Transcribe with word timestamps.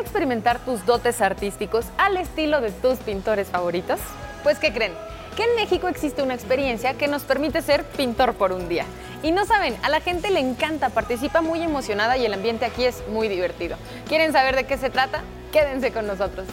experimentar 0.00 0.58
tus 0.60 0.84
dotes 0.86 1.20
artísticos 1.20 1.86
al 1.98 2.16
estilo 2.16 2.60
de 2.60 2.72
tus 2.72 2.98
pintores 2.98 3.48
favoritos? 3.48 4.00
Pues 4.42 4.58
¿qué 4.58 4.72
creen? 4.72 4.92
Que 5.36 5.44
en 5.44 5.54
México 5.54 5.86
existe 5.86 6.22
una 6.22 6.34
experiencia 6.34 6.94
que 6.94 7.06
nos 7.06 7.22
permite 7.22 7.62
ser 7.62 7.84
pintor 7.84 8.34
por 8.34 8.52
un 8.52 8.68
día. 8.68 8.84
Y 9.22 9.30
no 9.30 9.44
saben, 9.44 9.76
a 9.82 9.88
la 9.88 10.00
gente 10.00 10.30
le 10.30 10.40
encanta, 10.40 10.88
participa 10.88 11.42
muy 11.42 11.62
emocionada 11.62 12.16
y 12.16 12.24
el 12.24 12.34
ambiente 12.34 12.64
aquí 12.64 12.84
es 12.84 13.06
muy 13.08 13.28
divertido. 13.28 13.76
¿Quieren 14.08 14.32
saber 14.32 14.56
de 14.56 14.64
qué 14.64 14.78
se 14.78 14.90
trata? 14.90 15.20
Quédense 15.52 15.92
con 15.92 16.06
nosotros. 16.06 16.46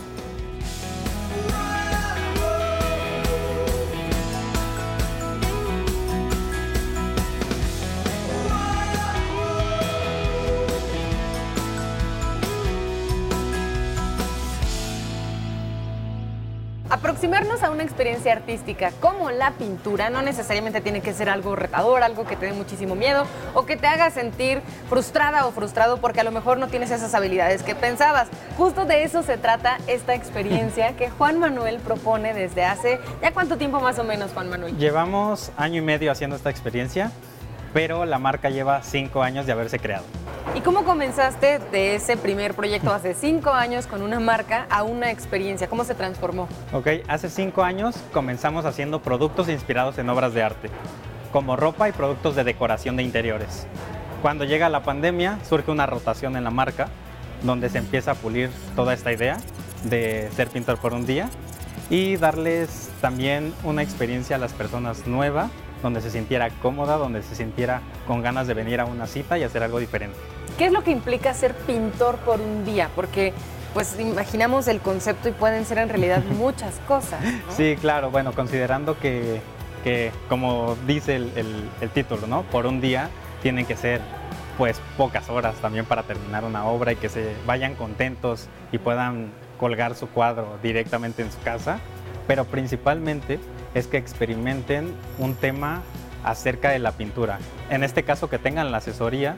A 17.63 17.72
una 17.72 17.84
experiencia 17.84 18.34
artística 18.34 18.91
como 18.99 19.31
la 19.31 19.52
pintura 19.52 20.09
no 20.09 20.21
necesariamente 20.21 20.81
tiene 20.81 21.02
que 21.02 21.13
ser 21.13 21.30
algo 21.30 21.55
retador, 21.55 22.04
algo 22.04 22.26
que 22.26 22.35
te 22.35 22.48
dé 22.48 22.54
muchísimo 22.54 22.96
miedo 22.96 23.26
o 23.54 23.65
que 23.65 23.77
te 23.77 23.87
haga 23.87 24.10
sentir 24.10 24.62
frustrada 24.90 25.46
o 25.46 25.51
frustrado 25.51 25.98
porque 25.98 26.20
a 26.20 26.24
lo 26.24 26.32
mejor 26.32 26.57
no 26.57 26.68
tienes 26.68 26.91
esas 26.91 27.13
habilidades 27.13 27.63
que 27.63 27.76
pensabas. 27.76 28.27
Justo 28.57 28.85
de 28.85 29.04
eso 29.04 29.24
se 29.24 29.37
trata 29.37 29.77
esta 29.87 30.13
experiencia 30.13 30.96
que 30.98 31.10
Juan 31.10 31.40
Manuel 31.40 31.79
propone 31.79 32.34
desde 32.34 32.65
hace 32.65 32.99
ya 33.21 33.32
cuánto 33.32 33.57
tiempo 33.57 33.80
más 33.80 33.98
o 33.99 34.04
menos, 34.04 34.32
Juan 34.34 34.49
Manuel. 34.49 34.77
Llevamos 34.77 35.52
año 35.55 35.80
y 35.80 35.85
medio 35.85 36.12
haciendo 36.12 36.35
esta 36.35 36.49
experiencia, 36.49 37.12
pero 37.74 38.05
la 38.05 38.20
marca 38.20 38.49
lleva 38.49 38.84
cinco 38.84 39.24
años 39.24 39.46
de 39.46 39.52
haberse 39.52 39.79
creado. 39.79 40.05
¿Y 40.55 40.62
cómo 40.62 40.84
comenzaste 40.84 41.60
de 41.60 41.96
ese 41.96 42.15
primer 42.15 42.54
proyecto 42.54 42.93
hace 42.93 43.15
cinco 43.15 43.49
años 43.49 43.88
con 43.88 44.04
una 44.04 44.20
marca 44.20 44.68
a 44.70 44.84
una 44.84 45.10
experiencia? 45.10 45.68
¿Cómo 45.68 45.84
se 45.84 45.96
transformó? 45.96 46.48
Ok, 46.71 46.88
hace 47.07 47.30
cinco 47.30 47.63
años 47.63 47.96
comenzamos 48.13 48.65
haciendo 48.65 49.02
productos 49.02 49.49
inspirados 49.49 49.98
en 49.98 50.10
obras 50.10 50.34
de 50.34 50.43
arte, 50.43 50.70
como 51.32 51.55
ropa 51.55 51.90
y 51.90 51.91
productos 51.91 52.35
de 52.35 52.43
decoración 52.43 52.96
de 52.96 53.04
interiores. 53.04 53.65
Cuando 54.21 54.46
llega 54.46 54.70
la 54.70 54.84
pandemia, 54.84 55.40
surge 55.43 55.71
una 55.71 55.85
rotación 55.85 56.37
en 56.37 56.43
la 56.43 56.52
marca, 56.52 56.90
donde 57.41 57.70
se 57.70 57.80
empieza 57.80 58.12
a 58.12 58.15
pulir 58.15 58.52
toda 58.76 58.93
esta 58.93 59.12
idea 59.12 59.37
de 59.84 60.30
ser 60.35 60.49
pintor 60.49 60.77
por 60.77 60.93
un 60.93 61.05
día 61.05 61.30
y 61.90 62.15
darles 62.15 62.90
también 63.02 63.54
una 63.63 63.82
experiencia 63.82 64.35
a 64.35 64.40
las 64.40 64.53
personas 64.53 65.08
nueva, 65.08 65.50
donde 65.84 66.01
se 66.01 66.09
sintiera 66.09 66.50
cómoda, 66.50 66.97
donde 66.97 67.22
se 67.22 67.35
sintiera 67.35 67.81
con 68.07 68.23
ganas 68.23 68.47
de 68.47 68.56
venir 68.56 68.79
a 68.79 68.85
una 68.85 69.06
cita 69.06 69.38
y 69.38 69.44
hacer 69.44 69.62
algo 69.62 69.79
diferente. 69.79 70.17
¿Qué 70.57 70.66
es 70.66 70.72
lo 70.72 70.84
que 70.84 70.91
implica 70.91 71.34
ser 71.34 71.53
pintor 71.53 72.16
por 72.17 72.41
un 72.41 72.66
día? 72.66 72.90
Porque 72.95 73.34
pues 73.73 74.00
imaginamos 74.00 74.67
el 74.67 74.79
concepto 74.79 75.29
y 75.29 75.31
pueden 75.34 75.66
ser 75.66 75.79
en 75.79 75.90
realidad 75.90 76.23
muchas 76.38 76.79
cosas. 76.88 77.19
Sí, 77.50 77.75
claro, 77.79 78.09
bueno, 78.09 78.31
considerando 78.31 78.97
que, 78.97 79.41
como 80.29 80.75
dice 80.88 81.17
el, 81.17 81.69
el, 81.81 81.90
título, 81.90 82.25
¿no? 82.28 82.44
Por 82.44 82.66
un 82.66 82.81
día 82.81 83.09
tienen 83.41 83.66
que 83.66 83.75
ser 83.75 84.01
pues 84.57 84.79
pocas 84.97 85.29
horas 85.29 85.56
también 85.56 85.85
para 85.85 86.03
terminar 86.03 86.44
una 86.46 86.66
obra 86.66 86.94
y 86.94 86.96
que 86.96 87.09
se 87.09 87.34
vayan 87.46 87.74
contentos 87.75 88.47
y 88.72 88.78
puedan 88.78 89.31
colgar 89.59 89.96
su 89.96 90.08
cuadro 90.08 90.59
directamente 90.62 91.24
en 91.24 91.31
su 91.31 91.40
casa, 91.41 91.79
pero 92.28 92.46
principalmente 92.46 93.40
es 93.73 93.88
que 93.88 93.97
experimenten 93.97 94.94
un 95.17 95.35
tema 95.35 95.81
acerca 96.23 96.69
de 96.69 96.79
la 96.79 96.94
pintura. 96.94 97.39
En 97.69 97.84
este 97.84 98.03
caso 98.03 98.29
que 98.29 98.39
tengan 98.39 98.72
la 98.72 98.78
asesoría 98.78 99.35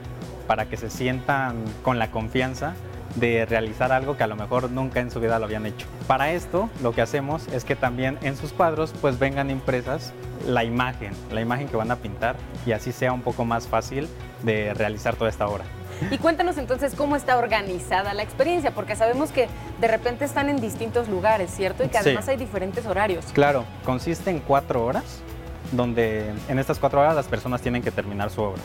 para 0.48 0.66
que 0.68 0.78
se 0.78 0.90
sientan 0.90 1.64
con 1.84 2.00
la 2.00 2.12
confianza 2.12 2.76
de 3.16 3.46
realizar 3.46 3.92
algo 3.92 4.18
que 4.18 4.24
a 4.24 4.28
lo 4.28 4.36
mejor 4.36 4.70
nunca 4.70 5.00
en 5.00 5.10
su 5.10 5.20
vida 5.20 5.40
lo 5.40 5.46
habían 5.46 5.66
hecho. 5.66 5.88
Para 6.08 6.32
esto 6.32 6.70
lo 6.84 6.92
que 6.92 7.02
hacemos 7.02 7.48
es 7.48 7.64
que 7.64 7.76
también 7.76 8.18
en 8.22 8.36
sus 8.36 8.52
cuadros 8.52 8.94
pues 9.02 9.18
vengan 9.20 9.50
impresas 9.50 10.14
la 10.46 10.64
imagen, 10.64 11.14
la 11.32 11.42
imagen 11.42 11.68
que 11.68 11.78
van 11.78 11.92
a 11.92 11.96
pintar 11.96 12.36
y 12.66 12.74
así 12.74 12.92
sea 12.92 13.14
un 13.14 13.22
poco 13.22 13.46
más 13.46 13.68
fácil 13.68 14.08
de 14.44 14.74
realizar 14.74 15.16
toda 15.16 15.30
esta 15.30 15.48
obra. 15.48 15.64
Y 16.12 16.18
cuéntanos 16.18 16.58
entonces 16.58 16.94
cómo 16.96 17.16
está 17.16 17.38
organizada 17.38 18.14
la 18.14 18.24
experiencia, 18.24 18.72
porque 18.72 18.96
sabemos 18.96 19.32
que 19.32 19.48
de 19.80 19.88
repente 19.88 20.26
están 20.26 20.50
en 20.50 20.58
distintos 20.58 21.08
lugares, 21.08 21.52
¿cierto? 21.52 21.84
Y 21.84 21.90
que 21.90 21.98
además 21.98 22.28
hay 22.28 22.38
diferentes 22.38 22.86
horarios. 22.86 23.26
Claro, 23.34 23.66
consiste 23.84 24.30
en 24.30 24.40
cuatro 24.40 24.86
horas, 24.86 25.22
donde 25.72 26.34
en 26.48 26.60
estas 26.60 26.80
cuatro 26.80 27.02
horas 27.02 27.16
las 27.16 27.28
personas 27.28 27.62
tienen 27.62 27.82
que 27.82 27.92
terminar 27.92 28.30
su 28.30 28.42
obra 28.42 28.62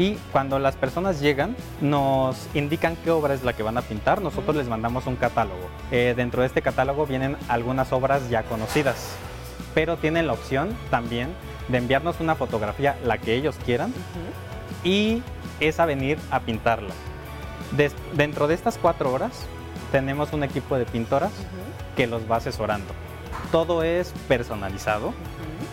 y 0.00 0.14
cuando 0.32 0.58
las 0.58 0.76
personas 0.76 1.20
llegan 1.20 1.54
nos 1.82 2.48
indican 2.54 2.96
qué 3.04 3.10
obra 3.10 3.34
es 3.34 3.44
la 3.44 3.52
que 3.52 3.62
van 3.62 3.76
a 3.76 3.82
pintar, 3.82 4.22
nosotros 4.22 4.56
les 4.56 4.66
mandamos 4.66 5.06
un 5.06 5.16
catálogo. 5.16 5.68
Eh, 5.90 6.14
dentro 6.16 6.40
de 6.40 6.46
este 6.46 6.62
catálogo 6.62 7.06
vienen 7.06 7.36
algunas 7.48 7.92
obras 7.92 8.30
ya 8.30 8.42
conocidas, 8.44 9.14
pero 9.74 9.98
tienen 9.98 10.26
la 10.26 10.32
opción 10.32 10.74
también 10.90 11.28
de 11.68 11.78
enviarnos 11.78 12.18
una 12.20 12.34
fotografía, 12.34 12.96
la 13.04 13.18
que 13.18 13.34
ellos 13.34 13.56
quieran, 13.66 13.92
y 14.84 15.22
esa 15.60 15.86
venir 15.86 16.18
a 16.30 16.40
pintarla. 16.40 16.94
dentro 18.14 18.48
de 18.48 18.54
estas 18.54 18.78
cuatro 18.78 19.12
horas 19.12 19.46
tenemos 19.92 20.32
un 20.32 20.42
equipo 20.44 20.76
de 20.76 20.86
pintoras 20.86 21.32
que 21.96 22.06
los 22.06 22.30
va 22.30 22.36
asesorando. 22.36 22.92
Todo 23.52 23.82
es 23.82 24.12
personalizado 24.28 25.12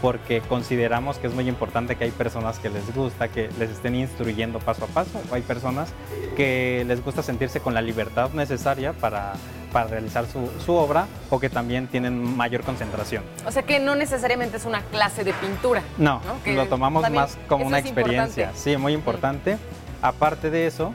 porque 0.01 0.41
consideramos 0.41 1.17
que 1.17 1.27
es 1.27 1.33
muy 1.33 1.47
importante 1.47 1.95
que 1.95 2.03
hay 2.03 2.11
personas 2.11 2.59
que 2.59 2.69
les 2.69 2.93
gusta 2.93 3.29
que 3.29 3.49
les 3.57 3.71
estén 3.71 3.95
instruyendo 3.95 4.59
paso 4.59 4.85
a 4.85 4.87
paso, 4.87 5.19
o 5.31 5.33
hay 5.33 5.41
personas 5.41 5.89
que 6.35 6.83
les 6.87 7.03
gusta 7.03 7.23
sentirse 7.23 7.61
con 7.61 7.73
la 7.73 7.81
libertad 7.81 8.31
necesaria 8.31 8.93
para, 8.93 9.33
para 9.77 9.89
realizar 9.89 10.25
su, 10.25 10.49
su, 10.65 10.73
obra 10.73 11.05
o 11.29 11.39
que 11.39 11.51
también 11.51 11.85
tienen 11.85 12.35
mayor 12.35 12.63
concentración. 12.63 13.23
O 13.45 13.51
sea 13.51 13.61
que 13.61 13.79
no 13.79 13.93
necesariamente 13.93 14.57
es 14.57 14.65
una 14.65 14.81
clase 14.81 15.23
de 15.23 15.33
pintura. 15.33 15.83
No, 15.99 16.19
lo 16.47 16.65
tomamos 16.65 17.07
más 17.11 17.37
como 17.47 17.67
una 17.67 17.77
experiencia. 17.77 18.53
Sí, 18.55 18.75
muy 18.75 18.93
importante. 18.93 19.59
Aparte 20.01 20.49
de 20.49 20.65
eso, 20.65 20.93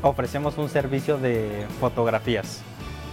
ofrecemos 0.00 0.56
un 0.56 0.70
servicio 0.70 1.18
de 1.18 1.66
fotografías 1.78 2.62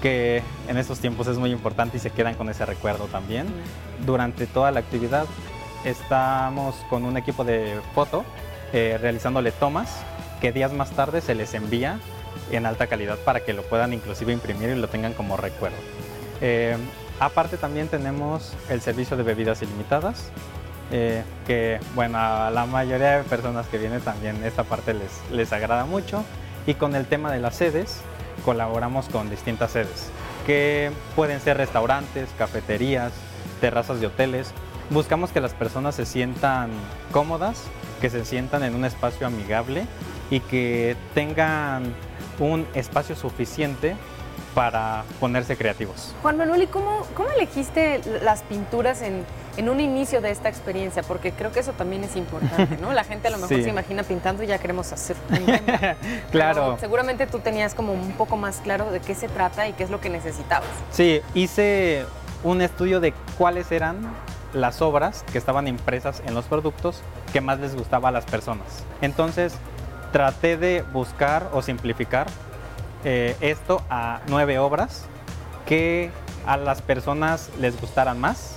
que 0.02 0.42
en 0.70 0.78
estos 0.78 1.00
tiempos 1.00 1.28
es 1.28 1.38
muy 1.38 1.52
importante 1.52 1.98
y 1.98 2.00
se 2.00 2.12
quedan 2.12 2.36
con 2.36 2.48
ese 2.48 2.66
recuerdo 2.66 3.08
también. 3.08 3.48
Durante 4.06 4.48
toda 4.48 4.72
la 4.72 4.80
actividad 4.80 5.26
estamos 5.84 6.76
con 6.90 7.04
un 7.04 7.18
equipo 7.18 7.44
de 7.44 7.82
foto 7.94 8.24
eh, 8.72 8.98
realizándole 9.02 9.52
tomas 9.52 10.02
que 10.40 10.54
días 10.54 10.72
más 10.72 10.92
tarde 10.92 11.20
se 11.20 11.36
les 11.36 11.54
envía 11.56 12.00
en 12.52 12.66
alta 12.66 12.88
calidad 12.88 13.18
para 13.20 13.42
que 13.42 13.54
lo 13.54 13.64
puedan 13.64 13.94
inclusive 13.94 14.34
imprimir 14.34 14.70
y 14.70 14.76
lo 14.76 14.88
tengan 14.88 15.14
como 15.14 15.38
recuerdo. 15.38 15.78
Eh, 16.42 16.78
aparte 17.20 17.58
también 17.58 17.88
tenemos 17.88 18.54
el 18.70 18.82
servicio 18.82 19.18
de 19.18 19.24
bebidas 19.24 19.62
ilimitadas, 19.62 20.32
eh, 20.92 21.24
que 21.46 21.80
bueno, 21.94 22.18
a 22.18 22.50
la 22.50 22.66
mayoría 22.66 23.18
de 23.18 23.24
personas 23.24 23.68
que 23.68 23.78
vienen 23.78 24.02
también 24.02 24.44
esta 24.44 24.64
parte 24.64 24.94
les, 24.94 25.12
les 25.32 25.54
agrada 25.54 25.86
mucho. 25.86 26.24
Y 26.66 26.74
con 26.76 26.96
el 26.96 27.06
tema 27.06 27.32
de 27.32 27.40
las 27.40 27.56
sedes, 27.56 28.02
colaboramos 28.46 29.08
con 29.10 29.30
distintas 29.30 29.72
sedes, 29.72 30.10
que 30.46 30.92
pueden 31.16 31.40
ser 31.40 31.58
restaurantes, 31.58 32.30
cafeterías, 32.38 33.12
terrazas 33.62 34.00
de 34.00 34.08
hoteles. 34.08 34.52
Buscamos 34.90 35.32
que 35.32 35.42
las 35.42 35.54
personas 35.54 35.96
se 35.96 36.06
sientan 36.06 36.72
cómodas, 37.12 37.64
que 38.02 38.10
se 38.10 38.26
sientan 38.26 38.64
en 38.64 38.76
un 38.76 38.86
espacio 38.86 39.28
amigable 39.28 39.86
y 40.30 40.40
que 40.40 40.96
tengan 41.14 41.94
un 42.40 42.68
espacio 42.74 43.16
suficiente 43.16 43.96
para 44.54 45.04
ponerse 45.20 45.56
creativos. 45.56 46.14
Juan 46.22 46.38
Manuel, 46.38 46.64
¿y 46.64 46.68
cómo, 46.68 47.06
cómo 47.16 47.30
elegiste 47.30 48.02
las 48.24 48.42
pinturas 48.44 49.02
en, 49.02 49.24
en, 49.58 49.70
un 49.70 49.80
inicio 49.80 50.22
de 50.22 50.32
esta 50.32 50.50
experiencia? 50.50 51.04
Porque 51.04 51.32
creo 51.32 51.52
que 51.52 51.60
eso 51.60 51.74
también 51.74 52.04
es 52.04 52.16
importante, 52.16 52.78
¿no? 52.78 52.92
La 52.94 53.04
gente 53.04 53.28
a 53.28 53.32
lo 53.32 53.38
mejor 53.38 53.62
se 53.62 53.70
imagina 53.70 54.04
pintando 54.04 54.44
y 54.44 54.48
ya 54.48 54.58
queremos 54.58 54.92
hacer. 54.92 55.16
claro. 56.32 56.78
seguramente 56.80 57.28
tú 57.28 57.40
tenías 57.40 57.76
como 57.76 57.94
un 57.94 58.12
poco 58.14 58.38
más 58.38 58.58
claro 58.58 58.92
de 58.92 59.00
qué 59.00 59.16
se 59.16 59.28
trata 59.28 59.68
y 59.68 59.74
qué 59.74 59.84
es 59.84 59.90
lo 59.90 60.02
que 60.02 60.10
necesitabas. 60.10 60.70
Sí, 60.92 61.22
hice 61.34 62.06
un 62.44 62.62
estudio 62.62 63.00
de 63.00 63.14
cuáles 63.38 63.72
eran 63.72 63.98
las 64.54 64.82
obras 64.82 65.24
que 65.32 65.38
estaban 65.38 65.68
impresas 65.68 66.24
en 66.26 66.34
los 66.34 66.46
productos 66.46 67.02
que 67.32 67.42
más 67.42 67.60
les 67.60 67.76
gustaba 67.76 68.10
a 68.10 68.12
las 68.12 68.26
personas. 68.26 68.84
Entonces, 69.02 69.54
traté 70.12 70.58
de 70.58 70.84
buscar 70.94 71.50
o 71.54 71.62
simplificar 71.62 72.28
eh, 73.04 73.36
esto 73.42 73.82
a 73.90 74.22
nueve 74.28 74.60
obras 74.60 75.06
que 75.66 76.12
a 76.46 76.58
las 76.58 76.82
personas 76.82 77.50
les 77.60 77.80
gustaran 77.80 78.20
más. 78.20 78.56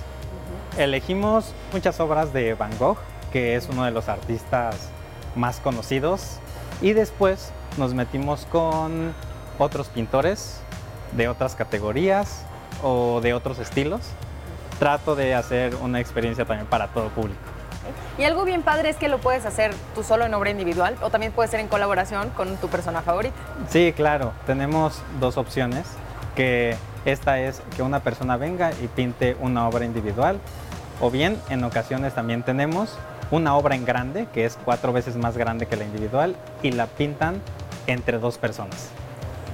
Elegimos 0.77 1.53
muchas 1.71 1.99
obras 1.99 2.33
de 2.33 2.55
Van 2.55 2.75
Gogh, 2.79 2.97
que 3.31 3.55
es 3.55 3.69
uno 3.69 3.83
de 3.83 3.91
los 3.91 4.09
artistas 4.09 4.89
más 5.35 5.59
conocidos, 5.59 6.39
y 6.81 6.93
después 6.93 7.51
nos 7.77 7.93
metimos 7.93 8.45
con 8.51 9.13
otros 9.59 9.87
pintores 9.87 10.59
de 11.11 11.27
otras 11.27 11.55
categorías 11.55 12.45
o 12.81 13.21
de 13.21 13.33
otros 13.33 13.59
estilos. 13.59 14.01
Trato 14.79 15.15
de 15.15 15.35
hacer 15.35 15.75
una 15.75 15.99
experiencia 15.99 16.45
también 16.45 16.67
para 16.67 16.87
todo 16.87 17.09
público. 17.09 17.52
Y 18.17 18.25
algo 18.25 18.45
bien 18.45 18.61
padre 18.61 18.89
es 18.89 18.95
que 18.97 19.07
lo 19.07 19.17
puedes 19.17 19.45
hacer 19.45 19.73
tú 19.95 20.03
solo 20.03 20.25
en 20.25 20.33
obra 20.33 20.51
individual 20.51 20.95
o 21.01 21.09
también 21.09 21.31
puede 21.31 21.49
ser 21.49 21.59
en 21.59 21.67
colaboración 21.67 22.29
con 22.31 22.57
tu 22.57 22.67
persona 22.67 23.01
favorita. 23.01 23.35
Sí, 23.69 23.91
claro. 23.95 24.33
Tenemos 24.45 25.01
dos 25.19 25.37
opciones. 25.37 25.85
que 26.35 26.75
esta 27.05 27.39
es 27.39 27.61
que 27.75 27.83
una 27.83 27.99
persona 27.99 28.37
venga 28.37 28.71
y 28.81 28.87
pinte 28.87 29.35
una 29.41 29.67
obra 29.67 29.85
individual 29.85 30.39
o 31.01 31.11
bien 31.11 31.37
en 31.49 31.63
ocasiones 31.63 32.15
también 32.15 32.43
tenemos 32.43 32.97
una 33.29 33.55
obra 33.55 33.75
en 33.75 33.85
grande 33.85 34.27
que 34.33 34.45
es 34.45 34.57
cuatro 34.63 34.93
veces 34.93 35.15
más 35.15 35.37
grande 35.37 35.65
que 35.65 35.75
la 35.75 35.83
individual 35.83 36.35
y 36.61 36.71
la 36.71 36.87
pintan 36.87 37.41
entre 37.87 38.19
dos 38.19 38.37
personas. 38.37 38.89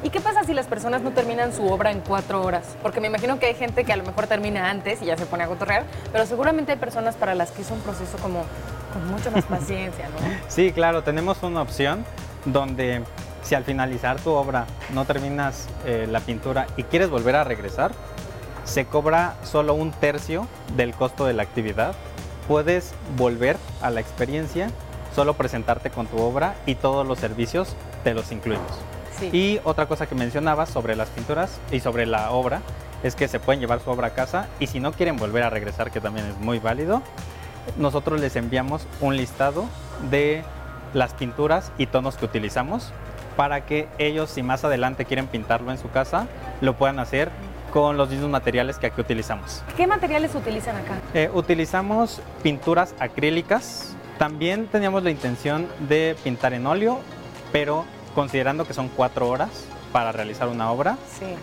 ¿Y 0.02 0.12
qué 0.12 0.22
pasa 0.22 0.44
si 0.46 0.54
las 0.54 0.66
personas 0.66 1.02
no 1.02 1.12
terminan 1.12 1.54
su 1.54 1.68
obra 1.68 1.92
en 1.92 2.00
cuatro 2.00 2.42
horas? 2.42 2.78
Porque 2.82 3.02
me 3.02 3.08
imagino 3.08 3.38
que 3.38 3.48
hay 3.48 3.56
gente 3.56 3.84
que 3.84 3.92
a 3.92 3.98
lo 3.98 4.06
mejor 4.06 4.28
termina 4.28 4.70
antes 4.70 5.02
y 5.02 5.06
ya 5.06 5.18
se 5.18 5.26
pone 5.26 5.44
a 5.44 5.48
cotorrear, 5.48 5.86
pero 6.14 6.26
seguramente 6.26 6.72
hay 6.72 6.78
personas 6.78 7.16
para 7.16 7.36
las 7.36 7.52
que 7.52 7.64
es 7.64 7.72
un 7.72 7.80
proceso 7.82 8.18
como 8.20 8.46
con 8.94 9.08
mucha 9.12 9.30
más 9.30 9.44
paciencia, 9.46 10.08
¿no? 10.08 10.16
Sí, 10.48 10.72
claro, 10.72 11.04
tenemos 11.04 11.44
una 11.44 11.62
opción 11.62 12.06
donde 12.46 13.04
si 13.44 13.56
al 13.56 13.66
finalizar 13.66 14.20
tu 14.22 14.32
obra 14.32 14.66
no 14.94 15.04
terminas 15.04 15.68
eh, 15.86 16.08
la 16.10 16.22
pintura 16.22 16.68
y 16.78 16.84
quieres 16.84 17.10
volver 17.10 17.36
a 17.36 17.44
regresar, 17.44 17.92
se 18.64 18.86
cobra 18.86 19.36
solo 19.44 19.74
un 19.74 19.92
tercio 19.92 20.48
del 20.78 20.94
costo 20.94 21.26
de 21.26 21.34
la 21.34 21.44
actividad. 21.44 21.94
Puedes 22.48 22.94
volver 23.18 23.58
a 23.82 23.90
la 23.90 24.00
experiencia, 24.00 24.70
solo 25.14 25.34
presentarte 25.34 25.90
con 25.90 26.08
tu 26.08 26.20
obra 26.20 26.56
y 26.66 26.76
todos 26.76 27.06
los 27.06 27.20
servicios 27.20 27.76
te 28.06 28.14
los 28.14 28.32
incluimos. 28.32 28.80
Y 29.22 29.60
otra 29.64 29.88
cosa 29.88 30.08
que 30.08 30.16
mencionabas 30.16 30.70
sobre 30.70 30.96
las 30.96 31.10
pinturas 31.10 31.60
y 31.72 31.80
sobre 31.80 32.06
la 32.06 32.32
obra 32.32 32.62
es 33.04 33.16
que 33.16 33.28
se 33.28 33.40
pueden 33.40 33.60
llevar 33.60 33.82
su 33.82 33.90
obra 33.90 34.08
a 34.08 34.14
casa 34.14 34.48
y 34.60 34.68
si 34.68 34.80
no 34.80 34.92
quieren 34.92 35.18
volver 35.18 35.44
a 35.44 35.50
regresar, 35.50 35.92
que 35.92 36.02
también 36.02 36.26
es 36.26 36.38
muy 36.38 36.60
válido, 36.60 37.02
nosotros 37.78 38.20
les 38.20 38.36
enviamos 38.36 38.88
un 39.02 39.16
listado 39.16 39.66
de 40.10 40.44
las 40.94 41.14
pinturas 41.14 41.72
y 41.78 41.86
tonos 41.86 42.18
que 42.18 42.26
utilizamos 42.26 42.92
para 43.36 43.66
que 43.66 43.88
ellos, 44.00 44.30
si 44.30 44.44
más 44.44 44.66
adelante 44.66 45.06
quieren 45.06 45.28
pintarlo 45.28 45.72
en 45.72 45.78
su 45.78 45.90
casa, 45.90 46.28
lo 46.62 46.76
puedan 46.76 47.00
hacer 47.00 47.30
con 47.72 47.98
los 47.98 48.10
mismos 48.10 48.30
materiales 48.30 48.78
que 48.78 48.88
aquí 48.88 49.00
utilizamos. 49.00 49.64
¿Qué 49.78 49.88
materiales 49.88 50.36
utilizan 50.36 50.76
acá? 50.76 50.98
Eh, 51.14 51.30
utilizamos 51.34 52.22
pinturas 52.44 52.94
acrílicas. 53.00 53.96
También 54.18 54.68
teníamos 54.68 55.04
la 55.04 55.12
intención 55.12 55.68
de 55.88 56.18
pintar 56.24 56.54
en 56.54 56.66
óleo, 56.66 57.00
pero 57.54 57.86
considerando 58.20 58.68
que 58.68 58.74
son 58.74 58.90
cuatro 58.90 59.30
horas 59.30 59.48
para 59.94 60.12
realizar 60.12 60.50
una 60.50 60.74
obra, 60.74 60.98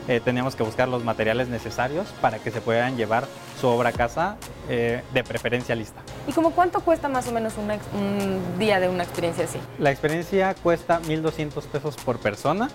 eh, 0.09 0.21
teníamos 0.23 0.55
que 0.57 0.63
buscar 0.63 0.89
los 0.89 1.03
materiales 1.05 1.49
necesarios 1.49 2.07
para 2.21 2.39
que 2.39 2.51
se 2.51 2.61
puedan 2.61 2.99
llevar 2.99 3.25
su 3.59 3.67
obra 3.67 3.89
a 3.89 3.93
casa 3.93 4.37
eh, 4.69 5.03
de 5.15 5.25
preferencia 5.25 5.75
lista. 5.75 6.03
¿Y 6.29 6.33
como 6.33 6.51
cuánto 6.51 6.81
cuesta 6.81 7.09
más 7.09 7.29
o 7.29 7.33
menos 7.33 7.55
un 7.57 8.59
día 8.59 8.79
de 8.79 8.91
una 8.91 9.05
experiencia 9.05 9.47
así? 9.47 9.59
La 9.79 9.91
experiencia 9.91 10.55
cuesta 10.55 11.01
1.200 11.01 11.63
pesos 11.63 11.97
por 11.97 12.19
persona, 12.19 12.69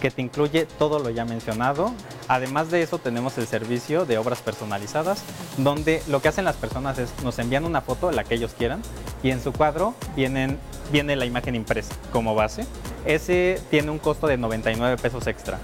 que 0.00 0.10
te 0.10 0.22
incluye 0.22 0.66
todo 0.66 0.98
lo 0.98 1.10
ya 1.10 1.24
mencionado. 1.24 1.92
Además 2.26 2.72
de 2.72 2.82
eso 2.82 2.98
tenemos 2.98 3.38
el 3.38 3.46
servicio 3.46 4.06
de 4.06 4.18
obras 4.18 4.40
personalizadas, 4.40 5.22
donde 5.56 6.02
lo 6.08 6.20
que 6.20 6.26
hacen 6.26 6.44
las 6.44 6.56
personas 6.56 6.98
es 6.98 7.12
nos 7.22 7.38
envían 7.38 7.64
una 7.64 7.80
foto, 7.80 8.10
la 8.10 8.24
que 8.24 8.34
ellos 8.34 8.54
quieran, 8.58 8.82
y 9.22 9.30
en 9.30 9.40
su 9.40 9.52
cuadro 9.52 9.94
vienen, 10.16 10.58
viene 10.90 11.14
la 11.14 11.26
imagen 11.26 11.54
impresa 11.54 11.94
como 12.10 12.34
base. 12.34 12.66
Ese 13.06 13.60
tiene 13.70 13.92
un 13.92 13.98
costo 13.98 14.26
de 14.26 14.36
99 14.36 14.96
pesos 14.96 15.28
extra. 15.28 15.58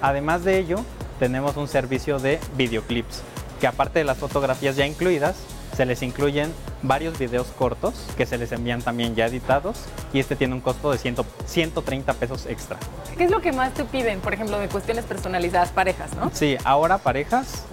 Además 0.00 0.44
de 0.44 0.58
ello, 0.58 0.78
tenemos 1.18 1.56
un 1.58 1.68
servicio 1.68 2.18
de 2.18 2.40
videoclips 2.56 3.22
que 3.60 3.66
aparte 3.66 3.98
de 3.98 4.06
las 4.06 4.16
fotografías 4.16 4.76
ya 4.76 4.86
incluidas, 4.86 5.36
se 5.76 5.84
les 5.84 6.02
incluyen 6.02 6.52
varios 6.82 7.18
videos 7.18 7.48
cortos 7.48 7.94
que 8.16 8.24
se 8.24 8.38
les 8.38 8.50
envían 8.52 8.80
también 8.80 9.14
ya 9.14 9.26
editados 9.26 9.76
y 10.14 10.20
este 10.20 10.36
tiene 10.36 10.54
un 10.54 10.62
costo 10.62 10.90
de 10.90 10.98
130 10.98 12.14
pesos 12.14 12.46
extra. 12.46 12.78
¿Qué 13.16 13.24
es 13.24 13.30
lo 13.30 13.40
que 13.42 13.52
más 13.52 13.74
te 13.74 13.84
piden, 13.84 14.20
por 14.20 14.32
ejemplo, 14.32 14.58
de 14.58 14.68
cuestiones 14.68 15.04
personalizadas, 15.04 15.70
parejas, 15.70 16.14
no? 16.14 16.30
Sí, 16.32 16.56
ahora 16.64 16.96
parejas, 16.96 17.64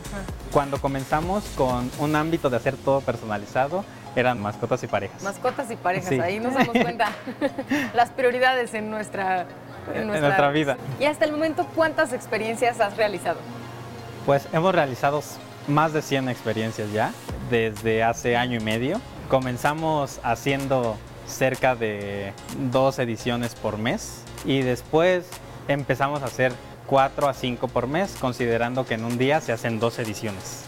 cuando 0.51 0.81
comenzamos 0.81 1.45
con 1.55 1.89
un 1.99 2.15
ámbito 2.17 2.49
de 2.49 2.57
hacer 2.57 2.75
todo 2.75 2.99
personalizado, 2.99 3.85
eran 4.15 4.42
mascotas 4.42 4.83
y 4.83 4.88
parejas. 4.88 5.21
Mascotas 5.24 5.69
y 5.71 5.75
parejas, 5.75 6.12
ahí 6.12 6.39
nos 6.39 6.54
damos 6.54 6.77
cuenta 6.81 7.12
las 7.94 8.10
prioridades 8.12 8.74
en 8.74 8.89
nuestra, 8.89 9.45
en 9.94 10.07
nuestra 10.07 10.50
vida. 10.51 10.77
Y 11.00 11.06
hasta 11.06 11.25
el 11.25 11.31
momento, 11.31 11.68
¿cuántas 11.75 12.13
experiencias 12.13 12.80
has 12.80 12.98
realizado? 12.98 13.39
Pues 14.25 14.48
hemos 14.54 14.74
realizado 14.74 15.21
más 15.68 15.94
de 15.94 16.01
100 16.01 16.30
experiencias 16.30 16.92
ya, 16.92 17.12
desde 17.50 18.04
hace 18.04 18.38
año 18.38 18.57
y 18.60 18.63
medio. 18.63 19.01
Comenzamos 19.30 20.19
haciendo 20.24 20.98
cerca 21.27 21.75
de 21.75 22.33
dos 22.71 23.00
ediciones 23.00 23.56
por 23.56 23.77
mes 23.77 24.21
y 24.45 24.62
después 24.62 25.25
empezamos 25.68 26.21
a 26.21 26.25
hacer 26.25 26.54
4 26.88 27.30
a 27.30 27.33
5 27.33 27.68
por 27.69 27.88
mes, 27.88 28.15
considerando 28.19 28.86
que 28.86 28.95
en 28.95 29.06
un 29.06 29.18
día 29.18 29.42
se 29.42 29.51
hacen 29.51 29.80
dos 29.80 30.00
ediciones. 30.00 30.63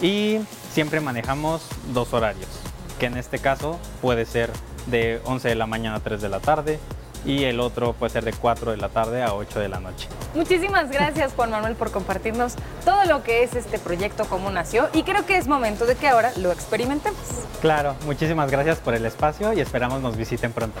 Y 0.00 0.38
siempre 0.70 1.00
manejamos 1.00 1.66
dos 1.92 2.12
horarios, 2.12 2.48
que 2.98 3.06
en 3.06 3.16
este 3.16 3.38
caso 3.38 3.78
puede 4.02 4.24
ser 4.24 4.50
de 4.86 5.20
11 5.24 5.48
de 5.48 5.54
la 5.54 5.66
mañana 5.66 5.96
a 5.96 6.00
3 6.00 6.20
de 6.20 6.28
la 6.28 6.40
tarde, 6.40 6.78
y 7.26 7.44
el 7.44 7.60
otro 7.60 7.92
puede 7.92 8.12
ser 8.12 8.24
de 8.24 8.32
4 8.32 8.70
de 8.70 8.76
la 8.76 8.88
tarde 8.88 9.22
a 9.22 9.34
8 9.34 9.58
de 9.58 9.68
la 9.68 9.80
noche. 9.80 10.08
Muchísimas 10.34 10.90
gracias 10.90 11.32
Juan 11.34 11.50
Manuel 11.50 11.74
por 11.74 11.90
compartirnos 11.90 12.54
todo 12.84 13.04
lo 13.04 13.22
que 13.22 13.42
es 13.42 13.54
este 13.54 13.78
proyecto, 13.78 14.26
cómo 14.26 14.50
nació 14.50 14.88
y 14.92 15.02
creo 15.02 15.26
que 15.26 15.36
es 15.36 15.48
momento 15.48 15.86
de 15.86 15.96
que 15.96 16.08
ahora 16.08 16.32
lo 16.36 16.52
experimentemos. 16.52 17.20
Claro, 17.60 17.96
muchísimas 18.06 18.50
gracias 18.50 18.78
por 18.78 18.94
el 18.94 19.04
espacio 19.04 19.52
y 19.52 19.60
esperamos 19.60 20.00
nos 20.02 20.16
visiten 20.16 20.52
pronto. 20.52 20.78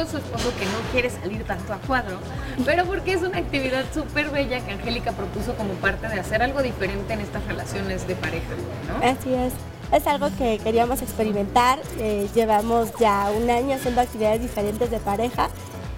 Con 0.00 0.08
su 0.08 0.16
esposo 0.16 0.50
que 0.58 0.64
no 0.64 0.78
quiere 0.92 1.10
salir 1.10 1.44
tanto 1.44 1.74
a 1.74 1.76
cuadro, 1.76 2.16
pero 2.64 2.86
porque 2.86 3.12
es 3.12 3.22
una 3.22 3.36
actividad 3.36 3.84
súper 3.92 4.30
bella 4.30 4.64
que 4.64 4.72
Angélica 4.72 5.12
propuso 5.12 5.54
como 5.56 5.74
parte 5.74 6.08
de 6.08 6.18
hacer 6.18 6.42
algo 6.42 6.62
diferente 6.62 7.12
en 7.12 7.20
estas 7.20 7.44
relaciones 7.46 8.08
de 8.08 8.14
pareja, 8.14 8.48
¿no? 8.88 9.06
Así 9.06 9.34
es. 9.34 9.52
Es 9.92 10.06
algo 10.06 10.28
que 10.38 10.58
queríamos 10.58 11.02
experimentar. 11.02 11.80
Eh, 11.98 12.28
llevamos 12.34 12.92
ya 12.98 13.30
un 13.36 13.50
año 13.50 13.74
haciendo 13.74 14.00
actividades 14.00 14.40
diferentes 14.40 14.90
de 14.90 15.00
pareja 15.00 15.50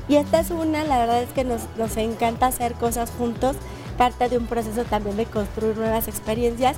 y 0.09 0.17
esta 0.17 0.41
es 0.41 0.51
una, 0.51 0.83
la 0.83 0.99
verdad 0.99 1.23
es 1.23 1.31
que 1.31 1.45
nos, 1.45 1.61
nos 1.77 1.97
encanta 1.97 2.47
hacer 2.47 2.73
cosas 2.75 3.09
juntos, 3.17 3.55
parte 3.99 4.29
de 4.29 4.37
un 4.37 4.47
proceso 4.47 4.83
también 4.85 5.17
de 5.17 5.27
construir 5.27 5.77
nuevas 5.77 6.09
experiencias. 6.09 6.77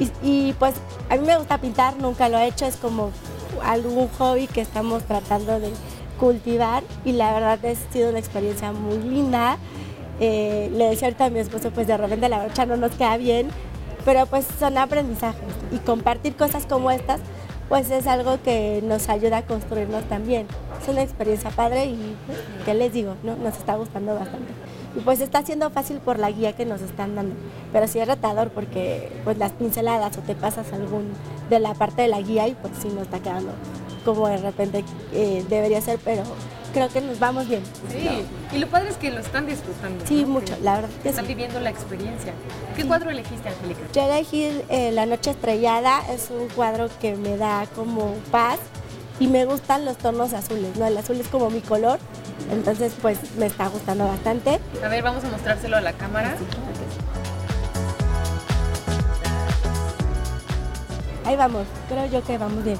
Y, 0.00 0.10
y, 0.22 0.52
pues 0.54 0.74
a 1.10 1.16
mí 1.16 1.24
me 1.24 1.36
gusta 1.36 1.58
pintar, 1.58 1.96
nunca 1.96 2.28
lo 2.28 2.38
he 2.38 2.48
hecho, 2.48 2.66
es 2.66 2.76
como 2.76 3.12
algún 3.62 4.08
hobby 4.18 4.46
que 4.46 4.60
estamos 4.60 5.04
tratando 5.04 5.58
de, 5.60 5.72
cultivar 6.18 6.82
y 7.04 7.12
la 7.12 7.32
verdad 7.32 7.58
ha 7.64 7.92
sido 7.92 8.10
una 8.10 8.18
experiencia 8.18 8.72
muy 8.72 8.98
linda. 8.98 9.58
Eh, 10.20 10.70
le 10.72 10.90
decía 10.90 11.08
ahorita 11.08 11.26
a 11.26 11.30
mi 11.30 11.38
esposo, 11.38 11.70
pues 11.70 11.86
de 11.86 11.96
repente 11.96 12.28
la 12.28 12.44
brocha 12.44 12.66
no 12.66 12.76
nos 12.76 12.92
queda 12.92 13.16
bien, 13.16 13.48
pero 14.04 14.26
pues 14.26 14.46
son 14.58 14.78
aprendizajes 14.78 15.54
y 15.72 15.78
compartir 15.78 16.36
cosas 16.36 16.64
como 16.66 16.90
estas, 16.90 17.20
pues 17.68 17.90
es 17.90 18.06
algo 18.06 18.38
que 18.42 18.82
nos 18.84 19.08
ayuda 19.08 19.38
a 19.38 19.42
construirnos 19.42 20.04
también. 20.04 20.46
Es 20.80 20.88
una 20.88 21.02
experiencia 21.02 21.50
padre 21.50 21.86
y, 21.86 22.16
¿qué 22.64 22.74
les 22.74 22.92
digo? 22.92 23.16
No? 23.22 23.36
Nos 23.36 23.56
está 23.56 23.74
gustando 23.74 24.14
bastante. 24.14 24.52
Y 24.96 25.00
pues 25.00 25.20
está 25.20 25.42
siendo 25.42 25.68
fácil 25.70 25.98
por 25.98 26.18
la 26.18 26.30
guía 26.30 26.54
que 26.54 26.64
nos 26.64 26.80
están 26.80 27.16
dando, 27.16 27.34
pero 27.72 27.86
sí 27.86 27.98
es 27.98 28.08
retador 28.08 28.48
porque 28.48 29.12
pues 29.24 29.36
las 29.36 29.52
pinceladas 29.52 30.16
o 30.16 30.20
te 30.22 30.34
pasas 30.34 30.72
algún 30.72 31.10
de 31.50 31.60
la 31.60 31.74
parte 31.74 32.02
de 32.02 32.08
la 32.08 32.20
guía 32.22 32.48
y 32.48 32.54
pues 32.54 32.72
sí 32.80 32.88
nos 32.88 33.02
está 33.02 33.18
quedando 33.18 33.52
como 34.06 34.28
de 34.28 34.38
repente 34.38 34.84
eh, 35.12 35.44
debería 35.50 35.80
ser, 35.82 35.98
pero 36.02 36.22
creo 36.72 36.88
que 36.88 37.00
nos 37.00 37.18
vamos 37.18 37.48
bien. 37.48 37.62
Sí, 37.90 38.08
y 38.54 38.58
lo 38.58 38.68
padre 38.68 38.90
es 38.90 38.96
que 38.96 39.10
lo 39.10 39.18
están 39.18 39.46
disfrutando. 39.46 40.06
Sí, 40.06 40.24
mucho, 40.24 40.54
la 40.62 40.76
verdad. 40.76 40.90
están 41.04 41.26
viviendo 41.26 41.58
la 41.60 41.70
experiencia. 41.70 42.32
¿Qué 42.76 42.86
cuadro 42.86 43.10
elegiste, 43.10 43.48
Angélica? 43.48 43.80
Yo 43.92 44.02
elegí 44.02 44.62
eh, 44.68 44.92
La 44.92 45.06
Noche 45.06 45.30
Estrellada, 45.32 46.00
es 46.10 46.30
un 46.30 46.48
cuadro 46.48 46.88
que 47.00 47.16
me 47.16 47.36
da 47.36 47.66
como 47.74 48.14
paz 48.30 48.60
y 49.18 49.26
me 49.26 49.44
gustan 49.44 49.84
los 49.84 49.98
tonos 49.98 50.32
azules, 50.32 50.76
¿no? 50.76 50.86
El 50.86 50.96
azul 50.96 51.20
es 51.20 51.26
como 51.26 51.50
mi 51.50 51.60
color, 51.60 51.98
entonces 52.52 52.92
pues 53.02 53.18
me 53.36 53.46
está 53.46 53.66
gustando 53.66 54.06
bastante. 54.06 54.60
A 54.84 54.88
ver, 54.88 55.02
vamos 55.02 55.24
a 55.24 55.28
mostrárselo 55.28 55.76
a 55.76 55.80
la 55.80 55.94
cámara. 55.94 56.36
Ahí 61.24 61.34
vamos, 61.34 61.66
creo 61.88 62.06
yo 62.06 62.22
que 62.22 62.38
vamos 62.38 62.62
bien 62.62 62.78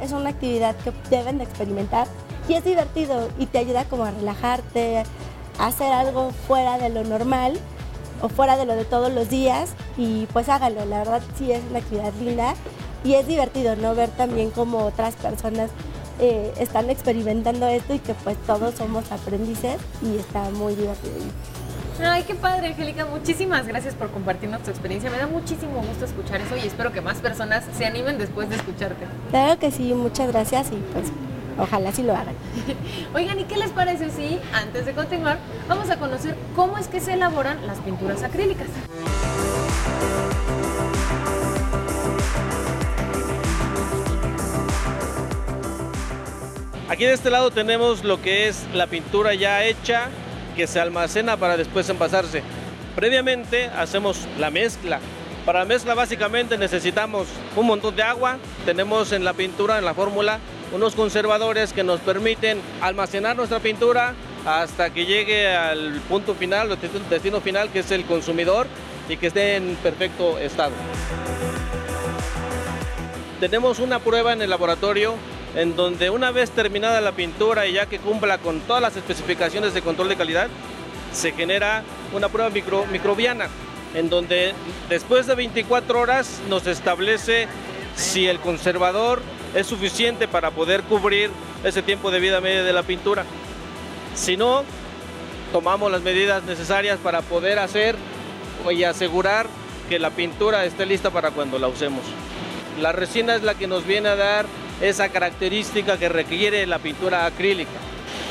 es 0.00 0.12
una 0.12 0.30
actividad 0.30 0.76
que 0.76 0.92
deben 1.10 1.38
de 1.38 1.44
experimentar 1.44 2.06
y 2.48 2.54
es 2.54 2.64
divertido 2.64 3.28
y 3.38 3.46
te 3.46 3.58
ayuda 3.58 3.84
como 3.84 4.04
a 4.04 4.10
relajarte, 4.10 5.04
a 5.58 5.66
hacer 5.66 5.92
algo 5.92 6.30
fuera 6.46 6.78
de 6.78 6.90
lo 6.90 7.04
normal 7.04 7.58
o 8.22 8.28
fuera 8.28 8.56
de 8.56 8.66
lo 8.66 8.74
de 8.74 8.84
todos 8.84 9.12
los 9.12 9.28
días 9.28 9.70
y 9.96 10.26
pues 10.32 10.48
hágalo, 10.48 10.84
la 10.86 10.98
verdad 10.98 11.22
sí 11.36 11.52
es 11.52 11.60
una 11.70 11.80
actividad 11.80 12.12
linda 12.20 12.54
y 13.04 13.14
es 13.14 13.26
divertido, 13.26 13.76
¿no? 13.76 13.94
Ver 13.94 14.10
también 14.10 14.50
cómo 14.50 14.78
otras 14.78 15.14
personas 15.14 15.70
eh, 16.18 16.52
están 16.58 16.88
experimentando 16.90 17.66
esto 17.66 17.94
y 17.94 17.98
que 17.98 18.14
pues 18.14 18.36
todos 18.46 18.74
somos 18.74 19.10
aprendices 19.12 19.76
y 20.02 20.16
está 20.16 20.50
muy 20.50 20.74
divertido. 20.74 21.14
Ay, 22.04 22.24
qué 22.24 22.34
padre, 22.34 22.68
Angélica. 22.68 23.06
Muchísimas 23.06 23.66
gracias 23.66 23.94
por 23.94 24.10
compartirnos 24.10 24.62
tu 24.62 24.70
experiencia. 24.70 25.10
Me 25.10 25.18
da 25.18 25.26
muchísimo 25.26 25.82
gusto 25.82 26.04
escuchar 26.04 26.40
eso 26.40 26.56
y 26.56 26.66
espero 26.66 26.92
que 26.92 27.00
más 27.00 27.18
personas 27.18 27.64
se 27.76 27.86
animen 27.86 28.18
después 28.18 28.50
de 28.50 28.56
escucharte. 28.56 29.06
Claro 29.30 29.58
que 29.58 29.70
sí, 29.70 29.94
muchas 29.94 30.28
gracias 30.28 30.68
y 30.72 30.76
pues 30.92 31.06
ojalá 31.58 31.92
sí 31.92 32.02
lo 32.02 32.14
hagan. 32.14 32.34
Oigan, 33.14 33.40
¿y 33.40 33.44
qué 33.44 33.56
les 33.56 33.70
parece 33.70 34.10
si 34.10 34.38
antes 34.52 34.84
de 34.84 34.92
continuar 34.92 35.38
vamos 35.68 35.88
a 35.90 35.96
conocer 35.96 36.36
cómo 36.54 36.76
es 36.76 36.88
que 36.88 37.00
se 37.00 37.14
elaboran 37.14 37.66
las 37.66 37.78
pinturas 37.78 38.22
acrílicas? 38.22 38.68
Aquí 46.88 47.04
de 47.04 47.14
este 47.14 47.30
lado 47.30 47.50
tenemos 47.50 48.04
lo 48.04 48.22
que 48.22 48.48
es 48.48 48.64
la 48.72 48.86
pintura 48.86 49.34
ya 49.34 49.64
hecha 49.64 50.08
que 50.56 50.66
se 50.66 50.80
almacena 50.80 51.36
para 51.36 51.56
después 51.56 51.88
envasarse. 51.90 52.42
Previamente 52.96 53.66
hacemos 53.66 54.26
la 54.38 54.50
mezcla. 54.50 54.98
Para 55.44 55.60
la 55.60 55.64
mezcla 55.66 55.94
básicamente 55.94 56.58
necesitamos 56.58 57.28
un 57.54 57.66
montón 57.66 57.94
de 57.94 58.02
agua. 58.02 58.38
Tenemos 58.64 59.12
en 59.12 59.22
la 59.22 59.34
pintura, 59.34 59.78
en 59.78 59.84
la 59.84 59.94
fórmula, 59.94 60.40
unos 60.72 60.94
conservadores 60.96 61.72
que 61.72 61.84
nos 61.84 62.00
permiten 62.00 62.60
almacenar 62.80 63.36
nuestra 63.36 63.60
pintura 63.60 64.14
hasta 64.46 64.90
que 64.90 65.06
llegue 65.06 65.54
al 65.54 66.00
punto 66.08 66.34
final, 66.34 66.70
el 66.70 67.08
destino 67.10 67.40
final, 67.40 67.70
que 67.70 67.80
es 67.80 67.90
el 67.90 68.04
consumidor 68.04 68.66
y 69.08 69.16
que 69.18 69.28
esté 69.28 69.56
en 69.56 69.76
perfecto 69.76 70.38
estado. 70.38 70.72
Tenemos 73.40 73.78
una 73.78 73.98
prueba 73.98 74.32
en 74.32 74.40
el 74.40 74.48
laboratorio 74.48 75.14
en 75.56 75.74
donde 75.74 76.10
una 76.10 76.30
vez 76.30 76.50
terminada 76.50 77.00
la 77.00 77.12
pintura 77.12 77.66
y 77.66 77.72
ya 77.72 77.86
que 77.86 77.98
cumpla 77.98 78.38
con 78.38 78.60
todas 78.60 78.82
las 78.82 78.96
especificaciones 78.96 79.72
de 79.72 79.80
control 79.80 80.10
de 80.10 80.16
calidad, 80.16 80.48
se 81.12 81.32
genera 81.32 81.82
una 82.12 82.28
prueba 82.28 82.50
microbiana, 82.50 83.48
en 83.94 84.10
donde 84.10 84.52
después 84.90 85.26
de 85.26 85.34
24 85.34 85.98
horas 85.98 86.40
nos 86.50 86.66
establece 86.66 87.48
si 87.96 88.28
el 88.28 88.38
conservador 88.38 89.22
es 89.54 89.66
suficiente 89.66 90.28
para 90.28 90.50
poder 90.50 90.82
cubrir 90.82 91.30
ese 91.64 91.80
tiempo 91.80 92.10
de 92.10 92.20
vida 92.20 92.42
media 92.42 92.62
de 92.62 92.74
la 92.74 92.82
pintura. 92.82 93.24
Si 94.14 94.36
no, 94.36 94.62
tomamos 95.52 95.90
las 95.90 96.02
medidas 96.02 96.44
necesarias 96.44 96.98
para 97.02 97.22
poder 97.22 97.58
hacer 97.58 97.96
y 98.70 98.84
asegurar 98.84 99.46
que 99.88 99.98
la 99.98 100.10
pintura 100.10 100.66
esté 100.66 100.84
lista 100.84 101.10
para 101.10 101.30
cuando 101.30 101.58
la 101.58 101.68
usemos. 101.68 102.02
La 102.78 102.92
resina 102.92 103.36
es 103.36 103.42
la 103.42 103.54
que 103.54 103.66
nos 103.66 103.86
viene 103.86 104.10
a 104.10 104.16
dar 104.16 104.44
esa 104.80 105.08
característica 105.08 105.98
que 105.98 106.08
requiere 106.08 106.66
la 106.66 106.78
pintura 106.78 107.26
acrílica. 107.26 107.70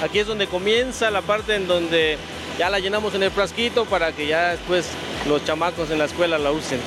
Aquí 0.03 0.19
es 0.19 0.27
donde 0.27 0.47
comienza 0.47 1.09
la 1.09 1.21
parte 1.21 1.55
en 1.55 1.67
donde 1.67 2.17
ya 2.59 2.69
la 2.69 2.79
llenamos 2.79 3.15
en 3.15 3.23
el 3.23 3.31
frasquito 3.31 3.85
para 3.85 4.11
que 4.11 4.27
ya 4.27 4.51
después 4.51 4.89
los 5.27 5.43
chamacos 5.43 5.89
en 5.89 5.99
la 5.99 6.05
escuela 6.05 6.37
la 6.37 6.51
usen. 6.51 6.79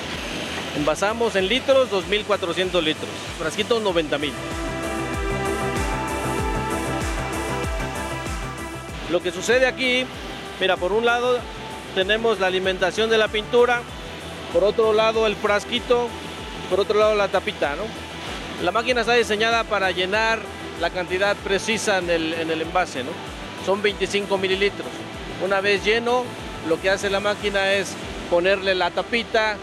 Envasamos 0.76 1.34
en 1.36 1.48
litros 1.48 1.90
2.400 1.90 2.82
litros, 2.82 3.08
frasquitos 3.38 3.82
90.000. 3.82 4.30
Lo 9.10 9.22
que 9.22 9.32
sucede 9.32 9.66
aquí, 9.66 10.04
mira, 10.60 10.76
por 10.76 10.92
un 10.92 11.06
lado 11.06 11.38
tenemos 11.94 12.38
la 12.38 12.46
alimentación 12.46 13.08
de 13.08 13.18
la 13.18 13.28
pintura, 13.28 13.80
por 14.52 14.64
otro 14.64 14.92
lado 14.92 15.26
el 15.26 15.34
frasquito, 15.34 16.08
por 16.68 16.80
otro 16.80 16.98
lado 16.98 17.14
la 17.14 17.28
tapita, 17.28 17.74
¿no? 17.74 18.07
La 18.62 18.72
máquina 18.72 19.02
está 19.02 19.14
diseñada 19.14 19.62
para 19.62 19.92
llenar 19.92 20.40
la 20.80 20.90
cantidad 20.90 21.36
precisa 21.36 21.98
en 21.98 22.10
el, 22.10 22.60
envase, 22.60 23.04
¿no? 23.04 23.10
Son 23.64 23.80
25 23.80 24.36
mililitros. 24.36 24.88
Una 25.44 25.60
vez 25.60 25.84
lleno, 25.84 26.24
lo 26.68 26.80
que 26.80 26.90
hace 26.90 27.08
la 27.08 27.20
máquina 27.20 27.72
es 27.72 27.94
ponerle 28.28 28.74
la 28.74 28.90
tapita, 28.90 29.56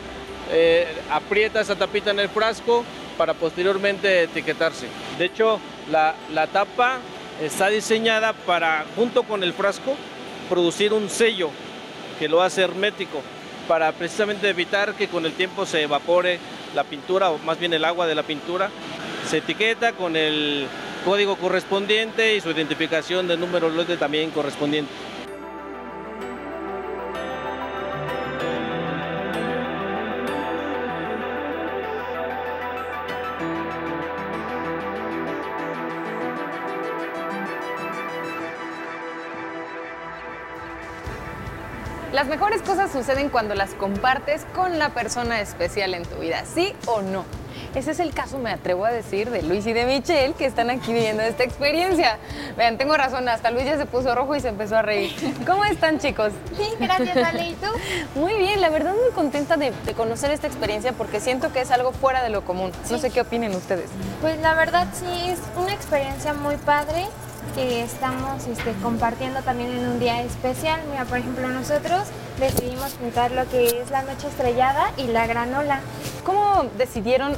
eh, 0.50 0.88
aprieta 1.12 1.60
esa 1.60 1.76
tapita 1.76 2.12
en 2.12 2.20
el 2.20 2.30
frasco 2.30 2.86
para 3.18 3.34
posteriormente 3.34 4.24
etiquetarse. 4.24 4.88
De 5.18 5.26
hecho, 5.26 5.60
la, 5.92 6.16
la 6.34 6.48
tapa 6.48 7.00
está 7.42 7.68
diseñada 7.68 8.32
para, 8.32 8.86
junto 8.96 9.24
con 9.24 9.44
el 9.44 9.52
frasco, 9.52 9.98
producir 10.50 10.94
un 10.94 11.10
sello 11.10 11.50
que 12.18 12.30
lo 12.30 12.42
hace 12.42 12.62
hermético 12.62 13.22
para 13.68 13.92
precisamente 13.92 14.48
evitar 14.50 14.94
que 14.94 15.10
con 15.10 15.26
el 15.26 15.34
tiempo 15.34 15.66
se 15.66 15.82
evapore 15.84 16.40
la 16.76 16.84
pintura 16.84 17.32
o 17.32 17.38
más 17.40 17.60
bien 17.60 17.74
el 17.74 17.86
agua 17.86 18.06
de 18.06 18.16
la 18.16 18.24
pintura. 18.24 18.70
Se 19.28 19.38
etiqueta 19.38 19.94
con 19.94 20.16
el 20.16 20.68
código 21.04 21.36
correspondiente 21.36 22.36
y 22.36 22.42
su 22.42 22.52
identificación 22.52 23.28
de 23.28 23.38
número 23.38 23.70
lote 23.70 23.98
también 23.98 24.32
correspondiente. 24.32 24.92
Las 42.26 42.40
mejores 42.40 42.64
cosas 42.64 42.92
suceden 42.92 43.30
cuando 43.30 43.54
las 43.54 43.76
compartes 43.76 44.48
con 44.56 44.80
la 44.80 44.90
persona 44.90 45.42
especial 45.42 45.94
en 45.94 46.02
tu 46.02 46.16
vida, 46.16 46.44
¿sí 46.44 46.74
o 46.88 47.04
no? 47.04 47.24
Ese 47.76 47.92
es 47.92 48.00
el 48.00 48.16
caso, 48.16 48.40
me 48.40 48.50
atrevo 48.50 48.84
a 48.84 48.90
decir, 48.90 49.30
de 49.30 49.44
Luis 49.44 49.68
y 49.68 49.74
de 49.74 49.86
Michelle, 49.86 50.34
que 50.34 50.48
están 50.48 50.72
aquí 50.72 50.92
viviendo 50.92 51.22
esta 51.22 51.44
experiencia. 51.44 52.18
Vean, 52.58 52.80
tengo 52.80 52.98
razón, 52.98 53.30
hasta 53.30 53.52
Luis 53.52 53.66
ya 53.66 53.78
se 53.78 53.86
puso 53.86 54.16
rojo 54.16 54.36
y 54.36 54.40
se 54.40 54.48
empezó 54.48 54.76
a 54.76 54.82
reír. 54.82 55.16
¿Cómo 55.46 55.66
están, 55.66 56.00
chicos? 56.00 56.34
Sí, 56.58 56.68
gracias, 56.80 57.16
Ale. 57.16 57.50
¿Y 57.50 57.54
tú? 57.54 57.68
Muy 58.20 58.34
bien, 58.34 58.60
la 58.60 58.70
verdad 58.70 58.94
muy 58.94 59.12
contenta 59.14 59.56
de, 59.56 59.72
conocer 59.96 60.32
esta 60.32 60.48
experiencia 60.48 60.94
porque 60.94 61.20
siento 61.20 61.54
que 61.54 61.62
es 61.62 61.70
algo 61.70 61.92
fuera 61.92 62.24
de 62.24 62.30
lo 62.30 62.44
común. 62.44 62.72
No 62.90 62.98
sé 62.98 63.12
qué 63.12 63.22
opinen 63.22 63.54
ustedes. 63.54 63.92
Pues 64.20 64.40
la 64.40 64.56
verdad 64.56 64.88
sí, 64.94 65.30
es 65.30 65.38
una 65.56 65.74
experiencia 65.74 66.34
muy 66.34 66.58
padre 66.58 67.06
que 67.56 67.82
estamos 67.84 68.46
este, 68.48 68.74
compartiendo 68.84 69.42
también 69.42 69.72
en 69.72 69.88
un 69.88 70.00
día 70.00 70.22
especial. 70.22 70.82
Mira, 70.92 71.06
por 71.06 71.18
ejemplo, 71.18 71.48
nosotros 71.48 72.02
decidimos 72.40 72.92
pintar 72.94 73.32
lo 73.32 73.50
que 73.50 73.82
es 73.82 73.90
la 73.90 74.02
noche 74.02 74.28
estrellada 74.28 74.92
y 74.98 75.08
la 75.08 75.26
granola. 75.26 75.80
¿Cómo 76.26 76.66
decidieron 76.78 77.36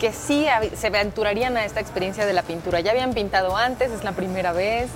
que 0.00 0.12
sí 0.12 0.46
se 0.76 0.88
aventurarían 0.88 1.56
a 1.56 1.64
esta 1.64 1.80
experiencia 1.80 2.26
de 2.26 2.32
la 2.32 2.42
pintura? 2.42 2.80
¿Ya 2.80 2.90
habían 2.90 3.14
pintado 3.14 3.56
antes? 3.56 3.92
¿Es 3.92 4.02
la 4.02 4.12
primera 4.12 4.52
vez? 4.52 4.88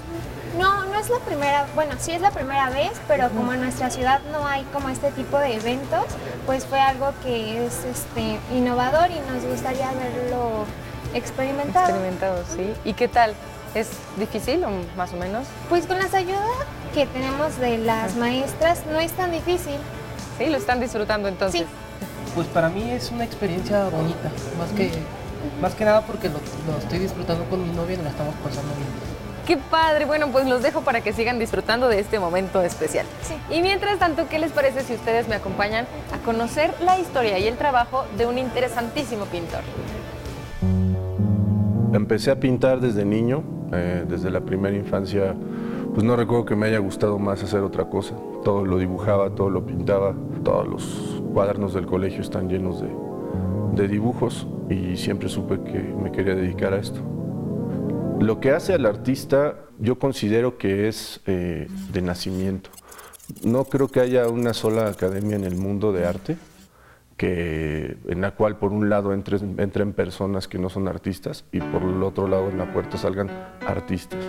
No, 0.58 0.84
no 0.86 0.98
es 0.98 1.08
la 1.08 1.20
primera, 1.20 1.66
bueno, 1.76 1.94
sí 2.00 2.10
es 2.10 2.20
la 2.20 2.32
primera 2.32 2.68
vez, 2.70 2.90
pero 3.06 3.28
como 3.28 3.52
en 3.52 3.60
nuestra 3.60 3.90
ciudad 3.90 4.20
no 4.32 4.44
hay 4.44 4.64
como 4.72 4.88
este 4.88 5.12
tipo 5.12 5.38
de 5.38 5.54
eventos, 5.54 6.06
pues 6.46 6.66
fue 6.66 6.80
algo 6.80 7.12
que 7.22 7.64
es 7.64 7.84
este, 7.84 8.40
innovador 8.52 9.08
y 9.10 9.20
nos 9.32 9.44
gustaría 9.44 9.88
verlo 9.92 10.64
experimentado. 11.14 11.90
Experimentado, 11.90 12.42
sí. 12.56 12.74
¿Y 12.84 12.94
qué 12.94 13.06
tal? 13.06 13.34
¿Es 13.78 13.90
difícil 14.16 14.64
o 14.64 14.70
más 14.96 15.12
o 15.12 15.16
menos? 15.16 15.46
Pues 15.68 15.86
con 15.86 15.98
las 15.98 16.12
ayudas 16.12 16.42
que 16.92 17.06
tenemos 17.06 17.58
de 17.58 17.78
las 17.78 18.16
maestras 18.16 18.82
no 18.90 18.98
es 18.98 19.12
tan 19.12 19.30
difícil. 19.30 19.76
Sí, 20.36 20.46
lo 20.46 20.56
están 20.56 20.80
disfrutando 20.80 21.28
entonces. 21.28 21.60
Sí. 21.60 21.66
Pues 22.34 22.48
para 22.48 22.70
mí 22.70 22.90
es 22.90 23.12
una 23.12 23.22
experiencia 23.22 23.88
bonita, 23.88 24.32
más 24.58 24.70
que, 24.72 24.90
más 25.62 25.74
que 25.76 25.84
nada 25.84 26.04
porque 26.04 26.28
lo, 26.28 26.38
estoy 26.76 26.98
disfrutando 26.98 27.44
con 27.44 27.62
mi 27.62 27.72
novia 27.72 27.94
y 27.94 28.02
la 28.02 28.10
estamos 28.10 28.34
pasando 28.42 28.74
bien. 28.74 28.88
Qué 29.46 29.56
padre. 29.56 30.06
Bueno, 30.06 30.26
pues 30.32 30.46
los 30.46 30.60
dejo 30.60 30.80
para 30.80 31.00
que 31.00 31.12
sigan 31.12 31.38
disfrutando 31.38 31.88
de 31.88 32.00
este 32.00 32.18
momento 32.18 32.60
especial. 32.62 33.06
Sí. 33.22 33.34
Y 33.48 33.62
mientras 33.62 34.00
tanto, 34.00 34.28
¿qué 34.28 34.40
les 34.40 34.50
parece 34.50 34.82
si 34.82 34.94
ustedes 34.94 35.28
me 35.28 35.36
acompañan 35.36 35.86
a 36.12 36.18
conocer 36.24 36.74
la 36.80 36.98
historia 36.98 37.38
y 37.38 37.46
el 37.46 37.56
trabajo 37.56 38.06
de 38.16 38.26
un 38.26 38.38
interesantísimo 38.38 39.26
pintor? 39.26 39.60
Empecé 41.92 42.32
a 42.32 42.40
pintar 42.40 42.80
desde 42.80 43.04
niño, 43.04 43.57
eh, 43.72 44.04
desde 44.08 44.30
la 44.30 44.40
primera 44.40 44.76
infancia, 44.76 45.34
pues 45.94 46.04
no 46.04 46.16
recuerdo 46.16 46.44
que 46.44 46.56
me 46.56 46.66
haya 46.66 46.78
gustado 46.78 47.18
más 47.18 47.42
hacer 47.42 47.60
otra 47.60 47.88
cosa. 47.88 48.14
Todo 48.44 48.64
lo 48.64 48.78
dibujaba, 48.78 49.30
todo 49.30 49.50
lo 49.50 49.64
pintaba, 49.66 50.14
todos 50.42 50.68
los 50.68 51.22
cuadernos 51.32 51.74
del 51.74 51.86
colegio 51.86 52.20
están 52.20 52.48
llenos 52.48 52.80
de, 52.80 53.88
dibujos 53.88 54.48
y 54.68 54.96
siempre 54.96 55.28
supe 55.28 55.60
que 55.62 55.78
me 55.78 56.10
quería 56.10 56.34
dedicar 56.34 56.74
a 56.74 56.78
esto. 56.78 57.00
Lo 58.18 58.40
que 58.40 58.50
hace 58.50 58.74
al 58.74 58.86
artista 58.86 59.54
yo 59.78 60.00
considero 60.00 60.58
que 60.58 60.88
es 60.88 61.20
eh, 61.26 61.68
de 61.92 62.02
nacimiento. 62.02 62.70
No 63.44 63.64
creo 63.64 63.86
que 63.86 64.00
haya 64.00 64.28
una 64.28 64.54
sola 64.54 64.88
academia 64.88 65.36
en 65.36 65.44
el 65.44 65.54
mundo 65.54 65.92
de 65.92 66.06
arte 66.06 66.36
que, 67.18 67.98
en 68.06 68.20
la 68.22 68.30
cual 68.30 68.56
por 68.56 68.72
un 68.72 68.88
lado 68.88 69.12
entren, 69.12 69.92
personas 69.92 70.48
que 70.48 70.58
no 70.58 70.70
son 70.70 70.88
artistas 70.88 71.44
y 71.52 71.60
por 71.60 71.82
el 71.82 72.02
otro 72.02 72.28
lado 72.28 72.48
en 72.48 72.56
la 72.56 72.72
puerta 72.72 72.96
salgan 72.96 73.28
artistas. 73.66 74.24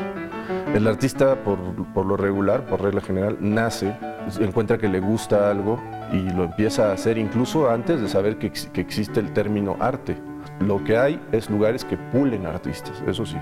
El 0.74 0.88
artista 0.88 1.44
por, 1.44 1.60
por 1.94 2.06
lo 2.06 2.18
regular, 2.18 2.66
por 2.66 2.82
regla 2.82 3.00
general, 3.00 3.38
nace, 3.40 3.96
encuentra 4.40 4.80
que 4.80 4.90
le 4.90 5.00
gusta 5.00 5.50
algo 5.50 5.82
y 6.12 6.22
lo 6.32 6.44
empieza 6.44 6.90
a 6.90 6.94
hacer 6.94 7.18
incluso 7.18 7.70
antes 7.70 8.02
de 8.02 8.10
saber 8.10 8.38
que 8.38 8.52
existe 8.82 9.20
el 9.20 9.32
término 9.34 9.78
arte. 9.80 10.18
Lo 10.60 10.84
que 10.84 10.98
hay 10.98 11.22
es 11.32 11.50
lugares 11.50 11.86
que 11.86 11.96
pulen 11.96 12.48
artistas, 12.48 13.02
eso 13.08 13.26
sí. 13.26 13.38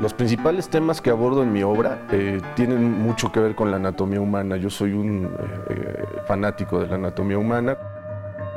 Los 0.00 0.12
principales 0.12 0.68
temas 0.68 1.00
que 1.00 1.08
abordo 1.08 1.42
en 1.42 1.52
mi 1.52 1.62
obra 1.62 2.02
eh, 2.12 2.42
tienen 2.54 3.00
mucho 3.00 3.32
que 3.32 3.40
ver 3.40 3.54
con 3.54 3.70
la 3.70 3.78
anatomía 3.78 4.20
humana. 4.20 4.56
Yo 4.58 4.68
soy 4.68 4.92
un 4.92 5.24
eh, 5.24 5.64
eh, 5.70 6.04
fanático 6.26 6.80
de 6.80 6.86
la 6.86 6.96
anatomía 6.96 7.38
humana. 7.38 7.78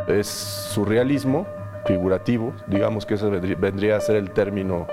Es 0.07 0.27
surrealismo 0.27 1.47
figurativo, 1.85 2.53
digamos 2.67 3.05
que 3.05 3.13
ese 3.13 3.29
vendría 3.29 3.95
a 3.95 4.01
ser 4.01 4.17
el 4.17 4.31
término 4.31 4.85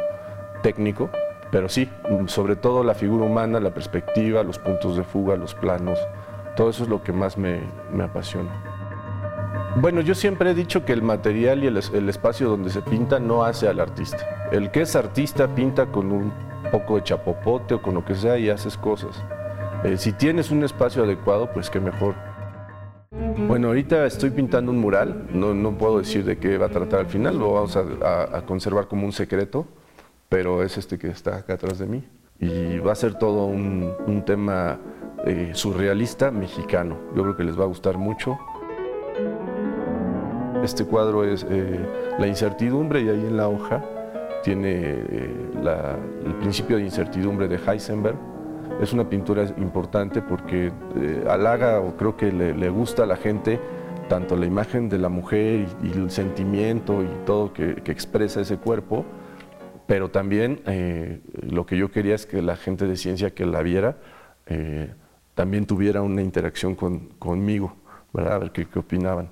técnico, 0.63 1.11
pero 1.51 1.69
sí, 1.69 1.91
sobre 2.27 2.55
todo 2.55 2.85
la 2.85 2.95
figura 2.95 3.25
humana, 3.25 3.59
la 3.59 3.71
perspectiva, 3.71 4.43
los 4.43 4.59
puntos 4.59 4.97
de 4.97 5.03
fuga, 5.03 5.37
los 5.37 5.55
planos, 5.55 5.99
todo 6.55 6.71
eso 6.71 6.85
es 6.85 6.89
lo 6.89 7.03
que 7.03 7.13
más 7.13 7.37
me, 7.37 7.61
apasiona. 8.03 8.51
Bueno, 9.77 10.01
yo 10.01 10.15
siempre 10.15 10.51
he 10.51 10.55
dicho 10.55 10.85
que 10.85 10.93
el 10.93 11.03
material 11.03 11.63
y 11.63 11.67
el 11.67 12.09
espacio 12.09 12.49
donde 12.49 12.71
se 12.71 12.83
pinta 12.83 13.19
no 13.19 13.45
hace 13.45 13.69
al 13.69 13.81
artista. 13.81 14.49
El 14.51 14.71
que 14.71 14.83
es 14.83 14.97
artista 14.97 15.55
pinta 15.55 15.87
con 15.87 16.13
un 16.13 16.33
poco 16.71 16.97
de 16.97 17.03
chapopote 17.03 17.75
o 17.75 17.83
con 17.83 17.95
lo 17.95 18.05
que 18.05 18.15
sea 18.15 18.39
y 18.39 18.49
haces 18.49 18.77
cosas. 18.77 19.23
Eh, 19.85 19.97
si 19.99 20.13
tienes 20.13 20.51
un 20.51 20.65
espacio 20.65 21.05
adecuado, 21.05 21.51
pues 21.53 21.71
qué 21.71 21.81
mejor. 21.81 22.15
Bueno, 23.47 23.69
ahorita 23.69 24.07
estoy 24.07 24.31
pintando 24.31 24.73
un 24.73 24.79
mural, 24.79 25.29
no, 25.33 25.55
no, 25.55 25.79
puedo 25.79 25.99
decir 25.99 26.25
de 26.25 26.39
qué 26.39 26.59
va 26.59 26.67
a 26.67 26.69
tratar 26.71 27.01
al 27.01 27.07
final, 27.07 27.39
lo 27.39 27.53
vamos 27.53 27.77
a, 27.77 28.43
conservar 28.47 28.89
como 28.89 29.07
un 29.07 29.13
secreto, 29.13 29.67
pero 30.29 30.63
es 30.63 30.77
este 30.77 30.99
que 30.99 31.09
está 31.09 31.37
acá 31.37 31.55
atrás 31.55 31.79
de 31.79 31.87
mí. 31.87 32.05
Y 32.41 32.79
va 32.79 32.93
a 32.93 32.95
ser 32.95 33.15
todo 33.15 33.47
un, 33.47 34.23
tema 34.27 34.79
eh, 35.25 35.51
surrealista 35.55 36.31
mexicano. 36.31 36.99
Yo 37.15 37.23
creo 37.23 37.37
que 37.37 37.45
les 37.45 37.59
va 37.59 37.65
a 37.65 37.69
gustar 37.69 37.97
mucho. 37.97 38.39
Este 40.67 40.85
cuadro 40.85 41.23
es 41.23 41.47
eh, 41.49 41.79
La 42.19 42.27
incertidumbre 42.27 43.01
y 43.01 43.09
ahí 43.09 43.21
en 43.21 43.37
la 43.37 43.49
hoja 43.49 43.85
tiene 44.43 44.73
eh, 44.73 45.31
el 46.25 46.35
principio 46.41 46.79
de 46.79 46.83
incertidumbre 46.83 47.47
de 47.47 47.57
Heisenberg. 47.57 48.17
Es 48.81 48.93
una 48.93 49.09
pintura 49.09 49.45
importante 49.59 50.23
porque 50.23 50.73
eh, 50.97 51.25
halaga 51.31 51.79
o 51.79 51.97
creo 51.97 52.17
que 52.17 52.33
le, 52.33 52.69
gusta 52.69 53.05
a 53.05 53.07
la 53.07 53.17
gente 53.17 53.61
tanto 54.09 54.35
la 54.37 54.45
imagen 54.45 54.89
de 54.89 54.99
la 54.99 55.09
mujer 55.09 55.69
y, 55.85 55.93
el 55.93 56.11
sentimiento 56.11 57.01
y 57.01 57.09
todo 57.25 57.53
que, 57.53 57.81
expresa 57.87 58.41
ese 58.41 58.57
cuerpo, 58.57 59.05
pero 59.87 60.11
también 60.11 60.63
eh, 60.67 61.21
lo 61.49 61.65
que 61.65 61.77
yo 61.77 61.93
quería 61.93 62.17
es 62.17 62.27
que 62.27 62.43
la 62.43 62.57
gente 62.57 62.89
de 62.89 62.97
ciencia 62.97 63.31
que 63.31 63.47
la 63.47 63.63
viera 63.63 63.99
también 65.37 65.65
tuviera 65.65 66.03
una 66.03 66.23
interacción 66.23 66.75
conmigo, 66.75 67.77
¿verdad? 68.13 68.35
a 68.35 68.39
ver 68.39 68.51
qué, 68.51 68.67
qué 68.67 68.81
opinaban. 68.81 69.29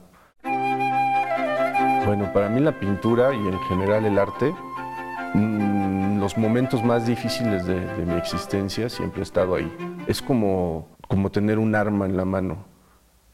Bueno, 2.04 2.32
para 2.32 2.48
mí 2.48 2.60
la 2.60 2.78
pintura 2.78 3.34
y 3.34 3.38
en 3.38 3.58
general 3.60 4.04
el 4.04 4.18
arte 4.18 4.54
Mm, 5.34 6.20
los 6.20 6.38
momentos 6.38 6.84
más 6.84 7.06
difíciles 7.06 7.66
de, 7.66 7.80
mi 8.06 8.14
existencia 8.14 8.88
siempre 8.88 9.20
he 9.20 9.24
estado 9.24 9.56
ahí. 9.56 9.70
Es 10.06 10.22
como, 10.22 10.86
como 11.08 11.30
tener 11.30 11.58
un 11.58 11.74
arma 11.74 12.06
en 12.06 12.16
la 12.16 12.24
mano. 12.24 12.64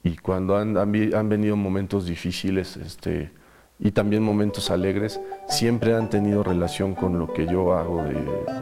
Y 0.02 0.16
cuando 0.16 0.56
han, 0.56 0.78
han, 0.78 1.28
venido 1.28 1.56
momentos 1.56 2.06
difíciles 2.06 2.78
este, 2.78 3.33
y 3.78 3.90
también 3.90 4.22
momentos 4.22 4.70
alegres, 4.70 5.20
siempre 5.46 5.94
han 5.94 6.09
tenido 6.09 6.42
relación 6.42 6.94
con 6.94 7.18
lo 7.18 7.30
que 7.35 7.46
yo 7.46 7.74
hago 7.74 8.02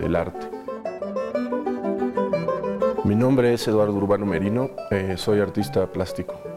del 0.00 0.16
arte. 0.16 0.48
Mi 3.04 3.14
nombre 3.14 3.54
es 3.54 3.68
Eduardo 3.68 3.94
Urbano 3.94 4.26
Merino, 4.26 4.70
eh, 4.90 5.14
soy 5.16 5.38
artista 5.38 5.86
plástico. 5.86 6.47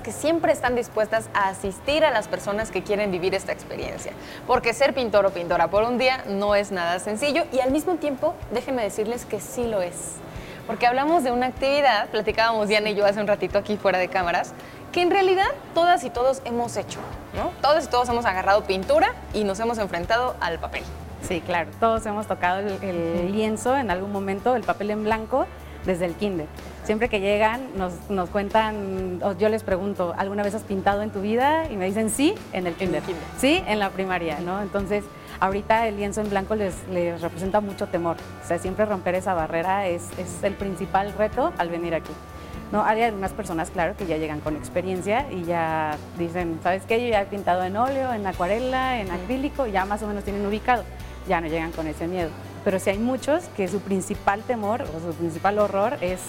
Que 0.00 0.12
siempre 0.12 0.52
están 0.52 0.76
dispuestas 0.76 1.28
a 1.34 1.48
asistir 1.48 2.04
a 2.04 2.12
las 2.12 2.28
personas 2.28 2.70
que 2.70 2.82
quieren 2.82 3.10
vivir 3.10 3.34
esta 3.34 3.52
experiencia, 3.52 4.12
porque 4.46 4.72
ser 4.74 4.94
pintor 4.94 5.26
o 5.26 5.30
pintora 5.30 5.68
por 5.68 5.82
un 5.82 5.98
día 5.98 6.22
no 6.28 6.54
es 6.54 6.70
nada 6.70 7.00
sencillo 7.00 7.44
y 7.52 7.58
al 7.58 7.72
mismo 7.72 7.96
tiempo, 7.96 8.34
déjenme 8.52 8.82
decirles 8.82 9.24
que 9.24 9.40
sí 9.40 9.66
lo 9.66 9.82
es, 9.82 10.14
porque 10.68 10.86
hablamos 10.86 11.24
de 11.24 11.32
una 11.32 11.46
actividad, 11.46 12.08
platicábamos 12.10 12.68
Diana 12.68 12.90
y 12.90 12.94
yo 12.94 13.04
hace 13.04 13.20
un 13.20 13.26
ratito 13.26 13.58
aquí 13.58 13.76
fuera 13.76 13.98
de 13.98 14.08
cámaras, 14.08 14.54
que 14.92 15.02
en 15.02 15.10
realidad 15.10 15.48
todas 15.74 16.04
y 16.04 16.10
todos 16.10 16.42
hemos 16.44 16.76
hecho, 16.76 17.00
¿no? 17.34 17.50
Todas 17.60 17.84
y 17.84 17.88
todos 17.88 18.08
hemos 18.08 18.24
agarrado 18.24 18.62
pintura 18.62 19.12
y 19.34 19.42
nos 19.42 19.58
hemos 19.58 19.78
enfrentado 19.78 20.36
al 20.40 20.60
papel. 20.60 20.84
Sí, 21.26 21.40
claro, 21.40 21.70
todos 21.80 22.06
hemos 22.06 22.28
tocado 22.28 22.60
el 22.60 23.32
lienzo 23.32 23.76
en 23.76 23.90
algún 23.90 24.12
momento, 24.12 24.54
el 24.54 24.62
papel 24.62 24.90
en 24.90 25.04
blanco, 25.04 25.46
desde 25.84 26.06
el 26.06 26.14
kinder. 26.14 26.46
Siempre 26.84 27.08
que 27.08 27.20
llegan 27.20 27.60
nos, 27.76 28.28
cuentan, 28.30 29.20
yo 29.38 29.48
les 29.48 29.62
pregunto, 29.62 30.14
¿alguna 30.16 30.42
vez 30.42 30.54
has 30.56 30.64
pintado 30.64 31.02
en 31.02 31.10
tu 31.10 31.20
vida? 31.20 31.70
Y 31.70 31.76
me 31.76 31.86
dicen 31.86 32.10
sí, 32.10 32.34
en 32.52 32.66
el 32.66 32.74
kinder. 32.74 33.02
Sí, 33.38 33.62
en 33.68 33.78
la 33.78 33.90
primaria, 33.90 34.40
¿no? 34.40 34.60
Entonces, 34.60 35.04
ahorita 35.38 35.86
el 35.86 35.96
lienzo 35.96 36.22
en 36.22 36.30
blanco 36.30 36.56
les, 36.56 36.74
representa 37.20 37.60
mucho 37.60 37.86
temor. 37.86 38.16
O 38.42 38.46
sea, 38.46 38.58
siempre 38.58 38.84
romper 38.84 39.14
esa 39.14 39.32
barrera 39.32 39.86
es, 39.86 40.08
el 40.42 40.54
principal 40.54 41.12
reto 41.12 41.52
al 41.56 41.68
venir 41.68 41.94
aquí. 41.94 42.12
No, 42.72 42.82
hay 42.82 43.02
algunas 43.02 43.32
personas, 43.32 43.70
claro, 43.70 43.94
que 43.96 44.06
ya 44.06 44.16
llegan 44.16 44.40
con 44.40 44.56
experiencia 44.56 45.30
y 45.30 45.44
ya 45.44 45.96
dicen, 46.18 46.58
¿sabes 46.64 46.84
qué? 46.84 47.00
Yo 47.00 47.08
ya 47.10 47.22
he 47.22 47.26
pintado 47.26 47.62
en 47.62 47.76
óleo, 47.76 48.12
en 48.12 48.26
acuarela, 48.26 48.98
en 49.00 49.10
acrílico, 49.10 49.66
ya 49.66 49.84
más 49.84 50.02
o 50.02 50.08
menos 50.08 50.24
tienen 50.24 50.44
ubicado. 50.44 50.82
Ya 51.28 51.40
no 51.40 51.46
llegan 51.46 51.70
con 51.70 51.86
ese 51.86 52.08
miedo. 52.08 52.30
Pero 52.64 52.80
sí 52.80 52.90
hay 52.90 52.98
muchos 52.98 53.44
que 53.56 53.68
su 53.68 53.80
principal 53.80 54.42
temor 54.42 54.82
o 54.82 55.00
su 55.00 55.14
principal 55.16 55.58
horror 55.58 55.98
es 56.00 56.20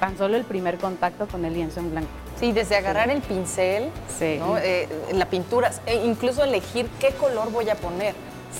tan 0.00 0.18
solo 0.18 0.36
el 0.36 0.44
primer 0.44 0.78
contacto 0.78 1.28
con 1.28 1.44
el 1.44 1.54
lienzo 1.54 1.78
en 1.80 1.90
blanco. 1.90 2.08
Sí, 2.40 2.52
desde 2.52 2.74
agarrar 2.74 3.10
el 3.10 3.20
pincel, 3.20 3.90
eh, 4.20 4.88
la 5.12 5.26
pintura, 5.26 5.70
e 5.86 5.94
incluso 6.06 6.42
elegir 6.42 6.88
qué 6.98 7.10
color 7.10 7.52
voy 7.52 7.68
a 7.68 7.74
poner. 7.74 8.14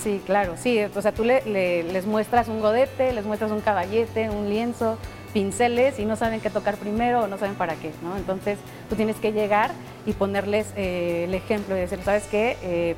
Sí, 0.05 0.23
claro, 0.25 0.55
sí, 0.57 0.79
o 0.85 1.03
sea, 1.03 1.13
tú 1.13 1.25
les 1.25 2.07
muestras 2.07 2.49
un 2.49 2.61
godete, 2.61 3.13
les 3.13 3.25
muestras 3.25 3.51
un 3.51 3.61
caballete, 3.61 4.31
un 4.31 4.49
lienzo, 4.49 4.99
pinceles 5.33 5.99
y 5.99 6.05
no 6.05 6.17
saben 6.17 6.41
qué 6.41 6.51
tocar 6.51 6.77
primero 6.77 7.23
o 7.23 7.27
no 7.27 7.39
saben 7.39 7.55
para 7.55 7.75
qué, 7.75 7.91
¿no? 8.03 8.17
Entonces 8.17 8.59
tú 8.89 8.97
tienes 8.97 9.17
que 9.17 9.33
llegar 9.33 9.73
y 10.07 10.13
ponerles 10.13 10.69
eh, 10.77 11.25
el 11.27 11.35
ejemplo 11.35 11.77
y 11.77 11.81
decir, 11.81 12.01
¿sabes 12.05 12.27
qué? 12.31 12.57
Eh, 12.63 12.97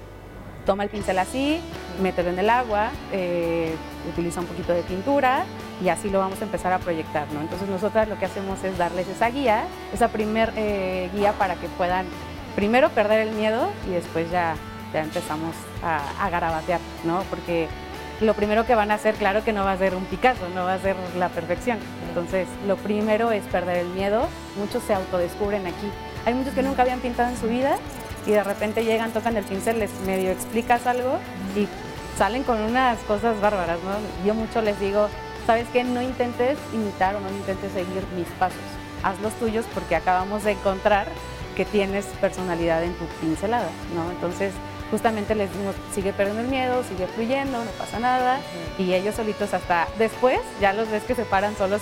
toma 0.64 0.84
el 0.84 0.90
pincel 0.90 1.18
así, 1.18 1.60
mételo 2.00 2.30
en 2.30 2.38
el 2.38 2.50
agua, 2.50 2.90
eh, 3.12 3.74
utiliza 4.10 4.40
un 4.40 4.46
poquito 4.46 4.72
de 4.72 4.82
pintura 4.82 5.44
y 5.82 5.88
así 5.88 6.10
lo 6.10 6.18
vamos 6.18 6.40
a 6.40 6.44
empezar 6.44 6.72
a 6.72 6.78
proyectar. 6.78 7.26
¿no? 7.32 7.40
Entonces 7.40 7.68
nosotras 7.68 8.08
lo 8.08 8.18
que 8.18 8.26
hacemos 8.26 8.62
es 8.64 8.78
darles 8.78 9.08
esa 9.08 9.28
guía, 9.30 9.64
esa 9.92 10.08
primer 10.08 10.52
eh, 10.56 11.10
guía 11.14 11.32
para 11.32 11.56
que 11.56 11.68
puedan 11.68 12.06
primero 12.54 12.90
perder 12.90 13.26
el 13.28 13.34
miedo 13.34 13.68
y 13.88 13.92
después 13.92 14.30
ya, 14.30 14.54
ya 14.92 15.02
empezamos 15.02 15.54
a, 15.82 16.24
a 16.24 16.30
garabatear, 16.30 16.80
¿no? 17.04 17.22
porque 17.30 17.68
lo 18.20 18.34
primero 18.34 18.64
que 18.64 18.74
van 18.74 18.90
a 18.90 18.94
hacer, 18.94 19.16
claro 19.16 19.42
que 19.42 19.52
no 19.52 19.64
va 19.64 19.72
a 19.72 19.78
ser 19.78 19.96
un 19.96 20.04
Picasso, 20.04 20.48
no 20.54 20.64
va 20.64 20.74
a 20.74 20.78
ser 20.78 20.96
la 21.18 21.28
perfección. 21.28 21.78
Entonces, 22.08 22.46
lo 22.68 22.76
primero 22.76 23.32
es 23.32 23.42
perder 23.44 23.78
el 23.78 23.88
miedo. 23.88 24.28
Muchos 24.58 24.82
se 24.84 24.94
autodescubren 24.94 25.66
aquí. 25.66 25.90
Hay 26.24 26.34
muchos 26.34 26.54
que 26.54 26.62
nunca 26.62 26.82
habían 26.82 27.00
pintado 27.00 27.30
en 27.30 27.36
su 27.36 27.48
vida 27.48 27.78
y 28.26 28.30
de 28.30 28.44
repente 28.44 28.84
llegan, 28.84 29.12
tocan 29.12 29.36
el 29.36 29.44
pincel, 29.44 29.78
les 29.78 29.90
medio 30.06 30.30
explicas 30.30 30.86
algo 30.86 31.18
y 31.56 31.66
salen 32.16 32.42
con 32.42 32.60
unas 32.60 32.98
cosas 33.00 33.40
bárbaras, 33.40 33.78
¿no? 33.82 34.26
Yo 34.26 34.34
mucho 34.34 34.62
les 34.62 34.78
digo, 34.78 35.08
¿sabes 35.46 35.66
qué? 35.72 35.84
No 35.84 36.02
intentes 36.02 36.58
imitar 36.72 37.16
o 37.16 37.20
no 37.20 37.28
intentes 37.30 37.72
seguir 37.72 38.04
mis 38.16 38.28
pasos. 38.38 38.58
Haz 39.02 39.20
los 39.20 39.32
tuyos 39.34 39.64
porque 39.74 39.96
acabamos 39.96 40.44
de 40.44 40.52
encontrar 40.52 41.08
que 41.56 41.64
tienes 41.64 42.06
personalidad 42.20 42.82
en 42.84 42.94
tu 42.94 43.04
pincelada, 43.20 43.68
¿no? 43.94 44.10
Entonces, 44.10 44.52
justamente 44.92 45.34
les 45.34 45.50
decimos, 45.50 45.74
sigue 45.92 46.12
perdiendo 46.12 46.42
el 46.42 46.48
miedo, 46.48 46.84
sigue 46.84 47.06
fluyendo, 47.08 47.64
no 47.64 47.70
pasa 47.72 47.98
nada. 47.98 48.38
Y 48.78 48.92
ellos 48.92 49.16
solitos 49.16 49.52
hasta 49.54 49.88
después 49.98 50.38
ya 50.60 50.72
los 50.72 50.88
ves 50.90 51.02
que 51.02 51.14
se 51.14 51.24
paran 51.24 51.56
solos 51.56 51.80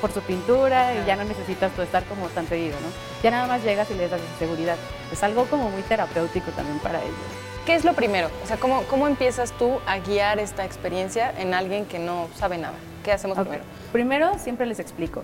por 0.00 0.12
su 0.12 0.20
pintura 0.20 0.94
y 0.94 1.04
ya 1.06 1.16
no 1.16 1.24
necesitas 1.24 1.72
tú 1.72 1.82
estar 1.82 2.04
como 2.04 2.28
tan 2.28 2.44
pedido, 2.44 2.78
¿no? 2.80 2.88
Ya 3.22 3.30
nada 3.30 3.46
más 3.46 3.64
llegas 3.64 3.90
y 3.90 3.94
les 3.94 4.10
das 4.10 4.20
seguridad. 4.38 4.76
Es 5.10 5.22
algo 5.22 5.46
como 5.46 5.70
muy 5.70 5.82
terapéutico 5.82 6.50
también 6.52 6.78
para 6.78 7.02
ellos. 7.02 7.14
¿Qué 7.64 7.74
es 7.74 7.84
lo 7.84 7.94
primero? 7.94 8.30
O 8.44 8.46
sea, 8.46 8.58
¿cómo, 8.58 8.82
¿cómo 8.90 9.08
empiezas 9.08 9.50
tú 9.52 9.80
a 9.86 9.98
guiar 9.98 10.38
esta 10.38 10.66
experiencia 10.66 11.32
en 11.38 11.54
alguien 11.54 11.86
que 11.86 11.98
no 11.98 12.28
sabe 12.36 12.58
nada? 12.58 12.74
¿Qué 13.04 13.12
hacemos 13.12 13.38
primero? 13.38 13.62
Primero, 13.92 14.38
siempre 14.38 14.66
les 14.66 14.80
explico. 14.80 15.22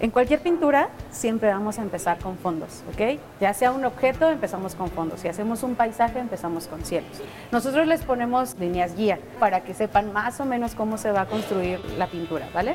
En 0.00 0.10
cualquier 0.10 0.40
pintura, 0.40 0.88
siempre 1.10 1.50
vamos 1.50 1.78
a 1.78 1.82
empezar 1.82 2.18
con 2.18 2.38
fondos, 2.38 2.82
¿ok? 2.92 3.20
Ya 3.40 3.52
sea 3.52 3.72
un 3.72 3.84
objeto, 3.84 4.30
empezamos 4.30 4.74
con 4.74 4.90
fondos. 4.90 5.20
Si 5.20 5.28
hacemos 5.28 5.62
un 5.62 5.74
paisaje, 5.74 6.18
empezamos 6.18 6.66
con 6.66 6.82
cielos. 6.82 7.10
Nosotros 7.52 7.86
les 7.86 8.02
ponemos 8.02 8.58
líneas 8.58 8.96
guía 8.96 9.18
para 9.38 9.62
que 9.62 9.74
sepan 9.74 10.12
más 10.12 10.40
o 10.40 10.46
menos 10.46 10.74
cómo 10.74 10.96
se 10.96 11.12
va 11.12 11.22
a 11.22 11.26
construir 11.26 11.78
la 11.98 12.06
pintura, 12.06 12.48
¿vale? 12.54 12.74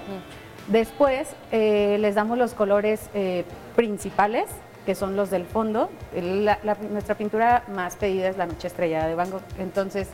Después, 0.67 1.27
eh, 1.51 1.97
les 1.99 2.13
damos 2.13 2.37
los 2.37 2.53
colores 2.53 3.09
eh, 3.15 3.45
principales, 3.75 4.45
que 4.85 4.93
son 4.93 5.15
los 5.15 5.31
del 5.31 5.45
fondo. 5.45 5.89
nuestra 6.91 7.15
pintura 7.15 7.63
más 7.73 7.95
pedida 7.95 8.29
es 8.29 8.37
la 8.37 8.45
Noche 8.45 8.67
Estrellada 8.67 9.07
de 9.07 9.15
Van 9.15 9.31
Gogh. 9.31 9.41
Entonces, 9.57 10.07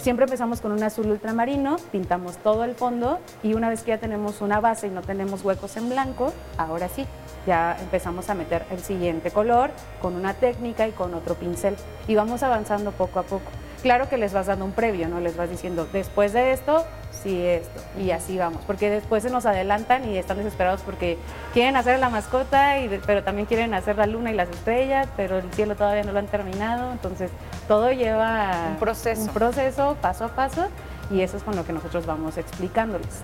siempre 0.00 0.24
empezamos 0.24 0.60
con 0.60 0.72
un 0.72 0.82
azul 0.82 1.06
ultramarino, 1.06 1.76
pintamos 1.90 2.36
todo 2.38 2.64
el 2.64 2.74
fondo 2.74 3.18
y 3.42 3.54
una 3.54 3.68
vez 3.68 3.82
que 3.82 3.90
ya 3.90 3.98
tenemos 3.98 4.40
una 4.40 4.60
base 4.60 4.86
y 4.86 4.90
no 4.90 5.02
tenemos 5.02 5.44
huecos 5.44 5.76
en 5.76 5.90
blanco, 5.90 6.32
ahora 6.56 6.88
sí, 6.88 7.06
ya 7.46 7.76
empezamos 7.80 8.30
a 8.30 8.34
meter 8.34 8.64
el 8.70 8.80
siguiente 8.80 9.30
color 9.30 9.70
con 10.00 10.14
una 10.14 10.34
técnica 10.34 10.86
y 10.88 10.92
con 10.92 11.14
otro 11.14 11.34
pincel 11.34 11.76
y 12.08 12.14
vamos 12.14 12.42
avanzando 12.42 12.92
poco 12.92 13.18
a 13.18 13.22
poco. 13.22 13.50
Claro 13.82 14.08
que 14.08 14.16
les 14.16 14.32
vas 14.32 14.46
dando 14.46 14.64
un 14.64 14.72
previo, 14.72 15.08
¿no? 15.08 15.18
Les 15.18 15.36
vas 15.36 15.50
diciendo, 15.50 15.88
después 15.92 16.32
de 16.32 16.52
esto, 16.52 16.84
sí 17.10 17.44
esto, 17.44 17.80
y 17.98 18.12
así 18.12 18.38
vamos, 18.38 18.62
porque 18.66 18.90
después 18.90 19.24
se 19.24 19.30
nos 19.30 19.44
adelantan 19.44 20.08
y 20.08 20.16
están 20.18 20.36
desesperados 20.38 20.82
porque 20.82 21.18
quieren 21.52 21.76
hacer 21.76 21.98
la 21.98 22.08
mascota, 22.08 22.78
y 22.78 23.00
pero 23.04 23.24
también 23.24 23.46
quieren 23.46 23.74
hacer 23.74 23.98
la 23.98 24.06
luna 24.06 24.30
y 24.30 24.34
las 24.34 24.48
estrellas, 24.48 25.08
pero 25.16 25.38
el 25.38 25.52
cielo 25.52 25.74
todavía 25.74 26.04
no 26.04 26.12
lo 26.12 26.20
han 26.20 26.28
terminado, 26.28 26.92
entonces 26.92 27.30
todo 27.66 27.90
lleva 27.90 28.68
un 28.70 28.76
proceso, 28.76 29.22
un 29.22 29.28
proceso 29.28 29.96
paso 30.00 30.26
a 30.26 30.28
paso, 30.28 30.68
y 31.10 31.22
eso 31.22 31.36
es 31.36 31.42
con 31.42 31.56
lo 31.56 31.64
que 31.66 31.72
nosotros 31.72 32.06
vamos 32.06 32.38
explicándoles. 32.38 33.22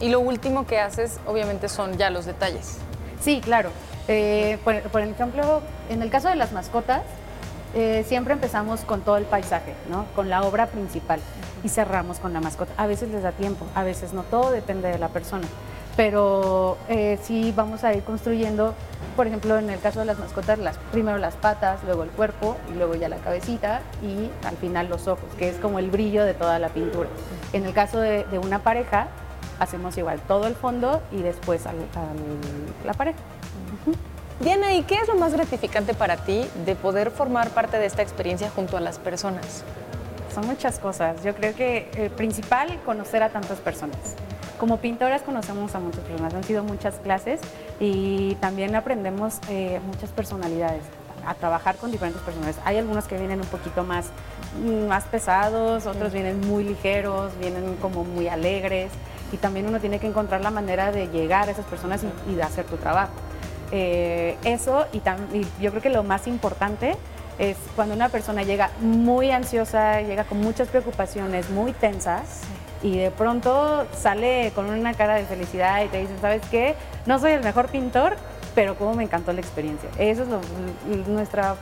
Y 0.00 0.10
lo 0.10 0.20
último 0.20 0.66
que 0.66 0.80
haces, 0.80 1.18
obviamente, 1.26 1.68
son 1.68 1.96
ya 1.96 2.10
los 2.10 2.26
detalles. 2.26 2.78
Sí, 3.20 3.40
claro. 3.40 3.70
Eh, 4.08 4.58
por, 4.64 4.82
por 4.82 5.00
ejemplo, 5.00 5.62
en 5.88 6.02
el 6.02 6.10
caso 6.10 6.28
de 6.28 6.34
las 6.34 6.52
mascotas, 6.52 7.02
eh, 7.74 8.04
siempre 8.06 8.34
empezamos 8.34 8.82
con 8.82 9.00
todo 9.00 9.16
el 9.16 9.24
paisaje, 9.24 9.74
¿no? 9.90 10.04
con 10.14 10.28
la 10.28 10.42
obra 10.42 10.66
principal 10.66 11.20
y 11.64 11.68
cerramos 11.68 12.18
con 12.18 12.32
la 12.32 12.40
mascota. 12.40 12.72
A 12.76 12.86
veces 12.86 13.10
les 13.10 13.22
da 13.22 13.32
tiempo, 13.32 13.66
a 13.74 13.82
veces 13.82 14.12
no, 14.12 14.22
todo 14.24 14.50
depende 14.50 14.88
de 14.88 14.98
la 14.98 15.08
persona. 15.08 15.46
Pero 15.96 16.78
eh, 16.88 17.18
sí 17.22 17.52
vamos 17.54 17.84
a 17.84 17.92
ir 17.92 18.02
construyendo, 18.02 18.74
por 19.14 19.26
ejemplo, 19.26 19.58
en 19.58 19.68
el 19.68 19.78
caso 19.78 20.00
de 20.00 20.06
las 20.06 20.18
mascotas, 20.18 20.58
las, 20.58 20.78
primero 20.90 21.18
las 21.18 21.36
patas, 21.36 21.84
luego 21.84 22.02
el 22.02 22.10
cuerpo 22.10 22.56
y 22.70 22.76
luego 22.76 22.94
ya 22.94 23.10
la 23.10 23.16
cabecita 23.16 23.82
y 24.02 24.30
al 24.46 24.56
final 24.56 24.88
los 24.88 25.06
ojos, 25.06 25.28
que 25.38 25.50
es 25.50 25.56
como 25.56 25.78
el 25.78 25.90
brillo 25.90 26.24
de 26.24 26.32
toda 26.32 26.58
la 26.58 26.70
pintura. 26.70 27.10
En 27.52 27.66
el 27.66 27.74
caso 27.74 28.00
de, 28.00 28.24
una 28.42 28.60
pareja, 28.60 29.08
hacemos 29.58 29.96
igual 29.98 30.20
todo 30.20 30.46
el 30.46 30.54
fondo 30.54 31.02
y 31.12 31.20
después 31.20 31.64
la 32.84 32.94
pareja. 32.94 33.18
Diana, 34.42 34.74
¿y 34.74 34.82
qué 34.82 34.96
es 34.96 35.06
lo 35.06 35.14
más 35.14 35.32
gratificante 35.32 35.94
para 35.94 36.16
ti 36.16 36.44
de 36.66 36.74
poder 36.74 37.12
formar 37.12 37.50
parte 37.50 37.78
de 37.78 37.86
esta 37.86 38.02
experiencia 38.02 38.50
junto 38.50 38.76
a 38.76 38.80
las 38.80 38.98
personas? 38.98 39.62
Son 40.34 40.44
muchas 40.48 40.80
cosas. 40.80 41.22
Yo 41.22 41.32
creo 41.36 41.54
que 41.54 41.88
el 41.94 42.10
principal, 42.10 42.80
conocer 42.84 43.22
a 43.22 43.28
tantas 43.28 43.60
personas. 43.60 44.16
Como 44.58 44.78
pintoras 44.78 45.22
conocemos 45.22 45.76
a 45.76 45.78
muchas 45.78 46.00
personas, 46.00 46.34
han 46.34 46.42
sido 46.42 46.64
muchas 46.64 46.96
clases 46.96 47.40
y 47.78 48.34
también 48.36 48.74
aprendemos 48.74 49.38
eh, 49.48 49.78
muchas 49.86 50.10
personalidades, 50.10 50.82
a 51.24 51.34
trabajar 51.34 51.76
con 51.76 51.92
diferentes 51.92 52.20
personas. 52.22 52.56
Hay 52.64 52.78
algunos 52.78 53.04
que 53.04 53.16
vienen 53.18 53.38
un 53.38 53.46
poquito 53.46 53.84
más, 53.84 54.06
mm, 54.60 54.88
más 54.88 55.04
pesados, 55.04 55.86
otros 55.86 56.12
vienen 56.12 56.40
muy 56.40 56.64
ligeros, 56.64 57.30
vienen 57.38 57.76
como 57.76 58.02
muy 58.02 58.26
alegres 58.26 58.90
y 59.30 59.36
también 59.36 59.68
uno 59.68 59.78
tiene 59.78 60.00
que 60.00 60.08
encontrar 60.08 60.40
la 60.40 60.50
manera 60.50 60.90
de 60.90 61.06
llegar 61.06 61.48
a 61.48 61.52
esas 61.52 61.66
personas 61.66 62.00
y 62.28 62.34
de 62.34 62.42
hacer 62.42 62.64
tu 62.64 62.76
trabajo. 62.76 63.12
Eh, 63.74 64.36
eso 64.44 64.86
y, 64.92 65.00
yo 65.60 65.70
creo 65.70 65.82
que 65.82 65.88
lo 65.88 66.02
más 66.02 66.26
importante 66.26 66.94
es 67.38 67.56
cuando 67.74 67.94
una 67.94 68.10
persona 68.10 68.42
llega 68.42 68.70
muy 68.80 69.30
ansiosa, 69.30 70.02
llega 70.02 70.24
con 70.24 70.40
muchas 70.40 70.68
preocupaciones, 70.68 71.48
muy 71.48 71.72
tensas 71.72 72.42
y 72.82 72.98
de 72.98 73.10
pronto 73.10 73.86
sale 73.96 74.52
con 74.54 74.68
una 74.68 74.92
cara 74.92 75.14
de 75.14 75.24
felicidad 75.24 75.82
y 75.82 75.88
te 75.88 76.00
dicen, 76.00 76.16
¿sabes 76.20 76.42
qué? 76.50 76.74
No 77.06 77.18
soy 77.18 77.32
el 77.32 77.42
mejor 77.42 77.68
pintor, 77.68 78.16
pero 78.54 78.76
cómo 78.76 78.94
me 78.94 79.04
encantó 79.04 79.32
la 79.32 79.40
experiencia. 79.40 79.88
Eso 79.98 80.24
es 80.24 81.08
nuestro 81.08 81.56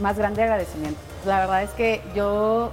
más 0.00 0.18
grande 0.18 0.42
agradecimiento. 0.42 0.98
La 1.24 1.38
verdad 1.38 1.62
es 1.62 1.70
que 1.70 2.02
yo 2.14 2.72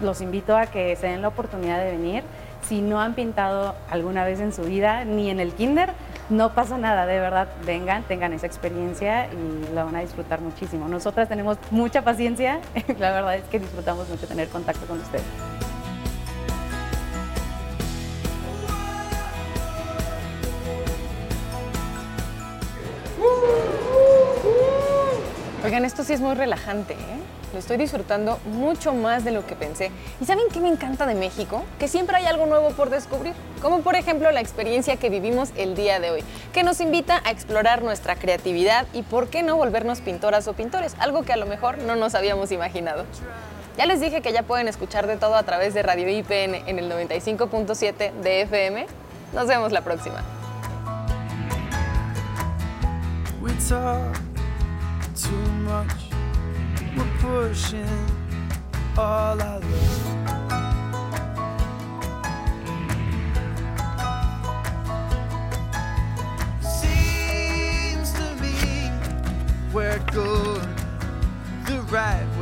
los 0.00 0.20
invito 0.22 0.56
a 0.56 0.66
que 0.66 0.96
se 0.96 1.08
den 1.08 1.20
la 1.20 1.28
oportunidad 1.28 1.78
de 1.78 1.90
venir. 1.90 2.24
Si 2.66 2.80
no 2.80 3.00
han 3.00 3.14
pintado 3.14 3.74
alguna 3.90 4.24
vez 4.24 4.40
en 4.40 4.52
su 4.52 4.62
vida, 4.62 5.04
ni 5.04 5.28
en 5.30 5.40
el 5.40 5.52
kinder, 5.52 5.92
no 6.32 6.54
pasa 6.54 6.78
nada, 6.78 7.06
de 7.06 7.20
verdad, 7.20 7.48
vengan, 7.64 8.02
tengan 8.04 8.32
esa 8.32 8.46
experiencia 8.46 9.28
y 9.32 9.72
la 9.74 9.84
van 9.84 9.96
a 9.96 10.00
disfrutar 10.00 10.40
muchísimo. 10.40 10.88
Nosotras 10.88 11.28
tenemos 11.28 11.58
mucha 11.70 12.02
paciencia, 12.02 12.60
la 12.98 13.12
verdad 13.12 13.36
es 13.36 13.44
que 13.44 13.58
disfrutamos 13.58 14.08
mucho 14.08 14.26
tener 14.26 14.48
contacto 14.48 14.86
con 14.86 14.98
ustedes. 15.00 15.51
Oigan, 25.72 25.86
esto 25.86 26.04
sí 26.04 26.12
es 26.12 26.20
muy 26.20 26.34
relajante, 26.34 26.92
¿eh? 26.92 27.18
Lo 27.54 27.58
estoy 27.58 27.78
disfrutando 27.78 28.38
mucho 28.44 28.92
más 28.92 29.24
de 29.24 29.30
lo 29.30 29.46
que 29.46 29.56
pensé. 29.56 29.90
¿Y 30.20 30.26
saben 30.26 30.44
qué 30.52 30.60
me 30.60 30.68
encanta 30.68 31.06
de 31.06 31.14
México? 31.14 31.64
Que 31.78 31.88
siempre 31.88 32.14
hay 32.14 32.26
algo 32.26 32.44
nuevo 32.44 32.72
por 32.72 32.90
descubrir, 32.90 33.32
como 33.62 33.80
por 33.80 33.94
ejemplo 33.94 34.30
la 34.32 34.42
experiencia 34.42 34.96
que 34.96 35.08
vivimos 35.08 35.48
el 35.56 35.74
día 35.74 35.98
de 35.98 36.10
hoy, 36.10 36.24
que 36.52 36.62
nos 36.62 36.82
invita 36.82 37.22
a 37.24 37.30
explorar 37.30 37.80
nuestra 37.80 38.16
creatividad 38.16 38.86
y 38.92 39.00
por 39.00 39.28
qué 39.28 39.42
no 39.42 39.56
volvernos 39.56 40.02
pintoras 40.02 40.46
o 40.46 40.52
pintores, 40.52 40.94
algo 40.98 41.22
que 41.22 41.32
a 41.32 41.38
lo 41.38 41.46
mejor 41.46 41.78
no 41.78 41.96
nos 41.96 42.14
habíamos 42.14 42.52
imaginado. 42.52 43.06
Ya 43.78 43.86
les 43.86 43.98
dije 43.98 44.20
que 44.20 44.34
ya 44.34 44.42
pueden 44.42 44.68
escuchar 44.68 45.06
de 45.06 45.16
todo 45.16 45.36
a 45.36 45.42
través 45.42 45.72
de 45.72 45.82
Radio 45.82 46.06
IPN 46.06 46.68
en 46.68 46.78
el 46.78 46.92
95.7 46.92 48.12
de 48.12 48.42
FM. 48.42 48.86
Nos 49.32 49.46
vemos 49.46 49.72
la 49.72 49.80
próxima. 49.80 50.22
much 55.72 56.02
we're 56.94 57.14
pushing 57.20 58.06
all 58.98 59.40
our 59.40 59.60
love. 59.60 59.64
Seems 66.60 68.12
to 68.18 68.26
me 68.42 68.90
we're 69.72 69.98
good. 70.12 70.68
the 71.66 71.80
right 71.90 72.28
way. 72.38 72.41